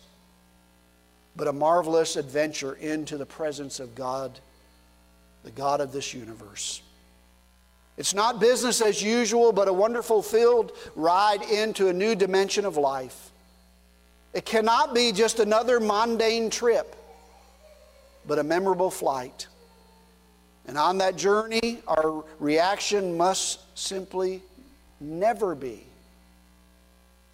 but 1.37 1.49
a 1.49 1.53
marvelous 1.53 2.17
adventure 2.17 2.75
into 2.75 3.17
the 3.17 3.27
presence 3.27 3.81
of 3.81 3.95
God, 3.95 4.39
the 5.45 5.51
God 5.51 5.81
of 5.81 5.93
this 5.93 6.13
universe. 6.13 6.83
It's 7.97 8.15
not 8.15 8.41
business 8.41 8.83
as 8.83 9.03
usual, 9.03 9.53
but 9.53 9.69
a 9.69 9.73
wonderful 9.73 10.23
field 10.23 10.73
ride 10.95 11.43
into 11.43 11.89
a 11.89 11.93
new 11.93 12.15
dimension 12.15 12.65
of 12.67 12.77
life. 12.77 13.31
It 14.35 14.45
cannot 14.45 14.95
be 14.95 15.13
just 15.13 15.41
another 15.41 15.81
mundane 15.81 16.51
trip, 16.51 16.95
but 18.27 18.39
a 18.39 18.45
memorable 18.45 18.91
flight. 18.91 19.47
And 20.67 20.77
on 20.77 20.99
that 20.99 21.17
journey, 21.17 21.81
our 21.87 22.25
reaction 22.39 23.17
must 23.17 23.61
simply 23.79 24.43
never 25.01 25.55
be 25.55 25.87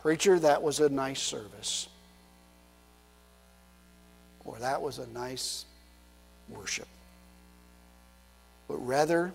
Preacher, 0.03 0.37
that 0.40 0.61
was 0.61 0.81
a 0.81 0.88
nice 0.88 1.23
service. 1.23 1.88
Or 4.45 4.57
that 4.59 4.83
was 4.83 4.99
a 4.99 5.07
nice 5.09 5.64
worship. 6.49 6.88
But 8.66 8.85
rather, 8.85 9.33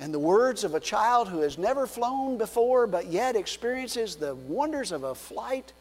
in 0.00 0.12
the 0.12 0.18
words 0.18 0.64
of 0.64 0.74
a 0.74 0.80
child 0.80 1.28
who 1.28 1.40
has 1.40 1.56
never 1.56 1.86
flown 1.86 2.36
before 2.36 2.86
but 2.86 3.06
yet 3.06 3.36
experiences 3.36 4.16
the 4.16 4.34
wonders 4.34 4.92
of 4.92 5.04
a 5.04 5.14
flight, 5.14 5.72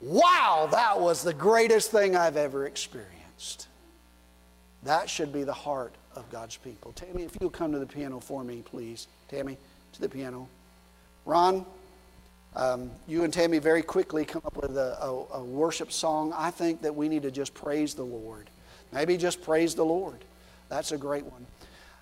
wow, 0.00 0.66
that 0.72 0.98
was 0.98 1.22
the 1.22 1.34
greatest 1.34 1.90
thing 1.90 2.16
I've 2.16 2.38
ever 2.38 2.64
experienced. 2.64 3.68
That 4.84 5.10
should 5.10 5.34
be 5.34 5.44
the 5.44 5.52
heart 5.52 5.92
of 6.16 6.28
God's 6.30 6.56
people. 6.56 6.92
Tammy, 6.92 7.22
if 7.22 7.36
you'll 7.40 7.50
come 7.50 7.72
to 7.72 7.78
the 7.78 7.86
piano 7.86 8.20
for 8.20 8.42
me, 8.42 8.62
please. 8.64 9.08
Tammy, 9.28 9.56
to 9.92 10.00
the 10.00 10.08
piano. 10.08 10.48
Ron, 11.24 11.64
um, 12.54 12.90
you 13.06 13.24
and 13.24 13.32
Tammy 13.32 13.58
very 13.58 13.82
quickly 13.82 14.24
come 14.24 14.42
up 14.44 14.56
with 14.56 14.76
a, 14.76 14.96
a, 15.02 15.38
a 15.38 15.44
worship 15.44 15.92
song. 15.92 16.32
I 16.36 16.50
think 16.50 16.82
that 16.82 16.94
we 16.94 17.08
need 17.08 17.22
to 17.22 17.30
just 17.30 17.52
praise 17.54 17.94
the 17.94 18.04
Lord. 18.04 18.48
Maybe 18.92 19.16
just 19.16 19.42
praise 19.42 19.74
the 19.74 19.84
Lord. 19.84 20.18
That's 20.68 20.92
a 20.92 20.98
great 20.98 21.24
one. 21.24 21.46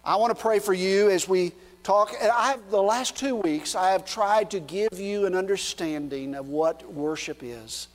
I 0.05 0.17
want 0.17 0.37
to 0.37 0.41
pray 0.41 0.59
for 0.59 0.75
you 0.75 1.11
as 1.11 1.29
we 1.29 1.53
talk. 1.83 2.15
I 2.23 2.51
have, 2.53 2.71
the 2.71 2.83
last 2.83 3.17
two 3.17 3.35
weeks, 3.35 3.75
I 3.75 3.91
have 3.93 4.05
tried 4.05 4.51
to 4.53 4.61
give 4.61 4.99
you 4.99 5.27
an 5.27 5.35
understanding 5.35 6.35
of 6.35 6.49
what 6.49 6.93
worship 6.93 7.43
is. 7.43 7.89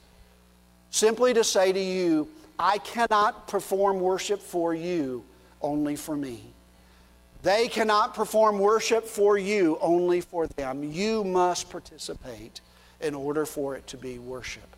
Simply 0.89 1.33
to 1.35 1.43
say 1.43 1.71
to 1.71 1.79
you, 1.79 2.27
I 2.57 2.79
cannot 2.79 3.47
perform 3.47 3.99
worship 3.99 4.41
for 4.41 4.73
you 4.73 5.23
only 5.61 5.95
for 5.95 6.15
me. 6.15 6.41
They 7.41 7.67
cannot 7.67 8.13
perform 8.13 8.59
worship 8.59 9.05
for 9.05 9.37
you, 9.37 9.77
only 9.79 10.21
for 10.21 10.47
them. 10.47 10.83
You 10.83 11.23
must 11.23 11.69
participate 11.69 12.59
in 12.99 13.15
order 13.15 13.45
for 13.45 13.75
it 13.75 13.87
to 13.87 13.97
be 13.97 14.19
worship. 14.19 14.75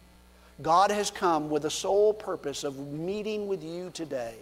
God 0.61 0.91
has 0.91 1.09
come 1.09 1.49
with 1.49 1.63
the 1.63 1.71
sole 1.71 2.13
purpose 2.13 2.63
of 2.63 2.77
meeting 2.77 3.47
with 3.47 3.63
you 3.63 3.89
today. 3.93 4.35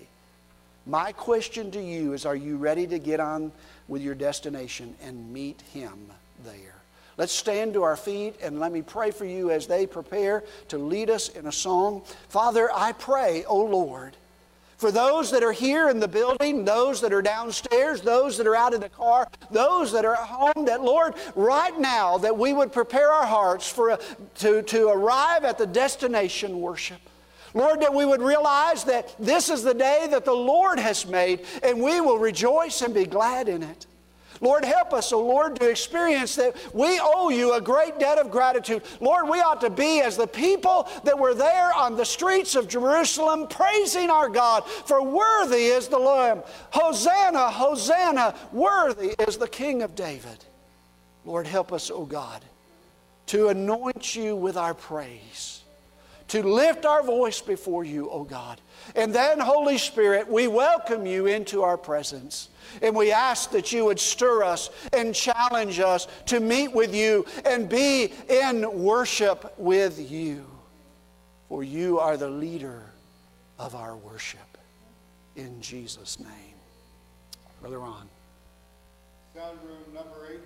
My 0.85 1.11
question 1.13 1.71
to 1.71 1.81
you 1.81 2.13
is 2.13 2.25
Are 2.25 2.35
you 2.35 2.57
ready 2.57 2.87
to 2.87 2.99
get 2.99 3.19
on 3.19 3.51
with 3.87 4.01
your 4.01 4.15
destination 4.15 4.95
and 5.01 5.31
meet 5.31 5.61
Him 5.73 6.11
there? 6.43 6.75
Let's 7.15 7.33
stand 7.33 7.73
to 7.73 7.83
our 7.83 7.97
feet 7.97 8.35
and 8.41 8.59
let 8.59 8.71
me 8.71 8.81
pray 8.81 9.11
for 9.11 9.25
you 9.25 9.51
as 9.51 9.67
they 9.67 9.85
prepare 9.85 10.43
to 10.69 10.77
lead 10.77 11.09
us 11.09 11.29
in 11.29 11.47
a 11.47 11.51
song. 11.51 12.03
Father, 12.29 12.69
I 12.73 12.93
pray, 12.93 13.43
O 13.45 13.63
Lord, 13.63 14.15
for 14.79 14.93
those 14.93 15.29
that 15.31 15.43
are 15.43 15.51
here 15.51 15.89
in 15.89 15.99
the 15.99 16.07
building, 16.07 16.63
those 16.63 17.01
that 17.01 17.11
are 17.11 17.21
downstairs, 17.21 17.99
those 17.99 18.37
that 18.37 18.47
are 18.47 18.55
out 18.55 18.73
in 18.73 18.79
the 18.79 18.87
car, 18.87 19.27
those 19.51 19.91
that 19.91 20.05
are 20.05 20.13
at 20.13 20.25
home, 20.25 20.65
that 20.65 20.81
Lord, 20.81 21.15
right 21.35 21.77
now, 21.77 22.17
that 22.17 22.37
we 22.37 22.53
would 22.53 22.71
prepare 22.71 23.11
our 23.11 23.25
hearts 23.25 23.69
for 23.69 23.89
a, 23.89 23.99
to, 24.35 24.61
to 24.61 24.87
arrive 24.87 25.43
at 25.43 25.57
the 25.57 25.67
destination 25.67 26.61
worship. 26.61 27.01
Lord, 27.53 27.81
that 27.81 27.93
we 27.93 28.05
would 28.05 28.21
realize 28.21 28.85
that 28.85 29.13
this 29.19 29.49
is 29.49 29.63
the 29.63 29.73
day 29.73 30.07
that 30.11 30.23
the 30.23 30.31
Lord 30.31 30.79
has 30.79 31.05
made, 31.05 31.45
and 31.61 31.81
we 31.81 31.99
will 31.99 32.17
rejoice 32.17 32.81
and 32.81 32.93
be 32.93 33.05
glad 33.05 33.49
in 33.49 33.63
it. 33.63 33.85
Lord, 34.41 34.63
help 34.63 34.93
us, 34.93 35.11
oh 35.11 35.21
Lord, 35.21 35.59
to 35.59 35.69
experience 35.69 36.35
that 36.35 36.55
we 36.73 36.99
owe 37.01 37.29
you 37.29 37.53
a 37.53 37.61
great 37.61 37.99
debt 37.99 38.17
of 38.17 38.31
gratitude. 38.31 38.83
Lord, 39.01 39.27
we 39.27 39.39
ought 39.41 39.61
to 39.61 39.69
be 39.69 40.01
as 40.01 40.15
the 40.15 40.27
people 40.27 40.87
that 41.03 41.17
were 41.17 41.33
there 41.33 41.73
on 41.73 41.95
the 41.95 42.05
streets 42.05 42.55
of 42.55 42.67
Jerusalem 42.67 43.47
praising 43.47 44.09
our 44.09 44.29
God, 44.29 44.65
for 44.65 45.03
worthy 45.03 45.65
is 45.65 45.87
the 45.87 45.99
Lamb. 45.99 46.41
Hosanna, 46.71 47.49
Hosanna, 47.49 48.33
worthy 48.53 49.13
is 49.27 49.37
the 49.37 49.47
King 49.47 49.81
of 49.81 49.95
David. 49.95 50.45
Lord, 51.25 51.45
help 51.45 51.73
us, 51.73 51.91
oh 51.93 52.05
God, 52.05 52.41
to 53.27 53.49
anoint 53.49 54.15
you 54.15 54.35
with 54.35 54.55
our 54.55 54.73
praise, 54.73 55.63
to 56.29 56.43
lift 56.43 56.85
our 56.85 57.03
voice 57.03 57.41
before 57.41 57.83
you, 57.83 58.09
oh 58.09 58.23
God. 58.23 58.61
And 58.95 59.13
then, 59.13 59.39
Holy 59.39 59.77
Spirit, 59.77 60.27
we 60.27 60.47
welcome 60.47 61.05
you 61.05 61.27
into 61.27 61.63
our 61.63 61.77
presence. 61.77 62.49
And 62.81 62.95
we 62.95 63.11
ask 63.11 63.51
that 63.51 63.71
you 63.71 63.85
would 63.85 63.99
stir 63.99 64.43
us 64.43 64.69
and 64.93 65.13
challenge 65.13 65.79
us 65.79 66.07
to 66.27 66.39
meet 66.39 66.73
with 66.73 66.93
you 66.93 67.25
and 67.45 67.67
be 67.67 68.13
in 68.29 68.83
worship 68.83 69.53
with 69.57 70.11
you. 70.11 70.45
For 71.47 71.63
you 71.63 71.99
are 71.99 72.15
the 72.15 72.29
leader 72.29 72.83
of 73.57 73.75
our 73.75 73.95
worship. 73.95 74.57
In 75.35 75.61
Jesus' 75.61 76.19
name. 76.19 76.29
Brother 77.61 77.79
Ron. 77.79 78.07
Sound 79.35 79.57
room 79.65 79.93
number 79.93 80.27
18 80.27 80.39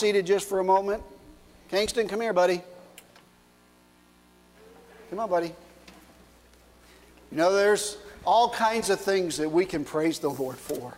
seated 0.00 0.24
just 0.24 0.48
for 0.48 0.60
a 0.60 0.64
moment. 0.64 1.02
Kingston, 1.68 2.08
come 2.08 2.22
here, 2.22 2.32
buddy. 2.32 2.62
Come 5.10 5.20
on, 5.20 5.28
buddy. 5.28 5.54
You 7.30 7.36
know, 7.36 7.52
there's 7.52 7.98
all 8.24 8.48
kinds 8.48 8.88
of 8.88 8.98
things 8.98 9.36
that 9.36 9.48
we 9.48 9.66
can 9.66 9.84
praise 9.84 10.18
the 10.18 10.30
Lord 10.30 10.56
for. 10.56 10.94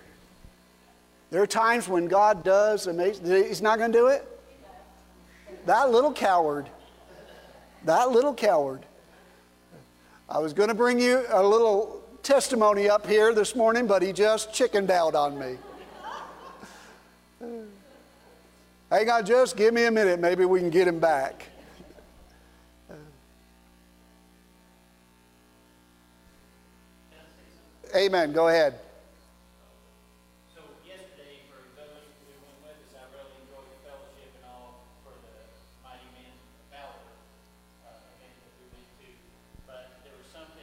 There 1.30 1.42
are 1.42 1.48
times 1.48 1.88
when 1.88 2.07
God 2.07 2.44
does 2.44 2.86
amazing. 2.86 3.26
He's 3.26 3.61
not 3.61 3.78
going 3.78 3.90
to 3.90 3.98
do 3.98 4.07
it. 4.07 4.24
That 5.66 5.90
little 5.90 6.12
coward. 6.12 6.68
That 7.84 8.12
little 8.12 8.34
coward. 8.34 8.86
I 10.28 10.38
was 10.38 10.53
going 10.53 10.68
to 10.68 10.74
bring 10.74 11.00
you 11.00 11.24
a 11.28 11.42
little 11.42 12.00
testimony 12.22 12.88
up 12.88 13.05
here 13.05 13.34
this 13.34 13.57
morning, 13.57 13.88
but 13.88 14.00
he 14.00 14.12
just 14.12 14.55
chickened 14.55 14.92
out 14.92 15.16
on 15.16 15.38
me. 15.38 15.59
Hang 18.93 19.09
on, 19.09 19.24
just 19.24 19.57
give 19.57 19.72
me 19.72 19.86
a 19.86 19.90
minute. 19.90 20.20
Maybe 20.20 20.45
we 20.45 20.61
can 20.61 20.68
get 20.68 20.86
him 20.86 21.01
back. 21.01 21.47
Amen. 27.97 28.34
Go 28.34 28.49
ahead. 28.49 28.78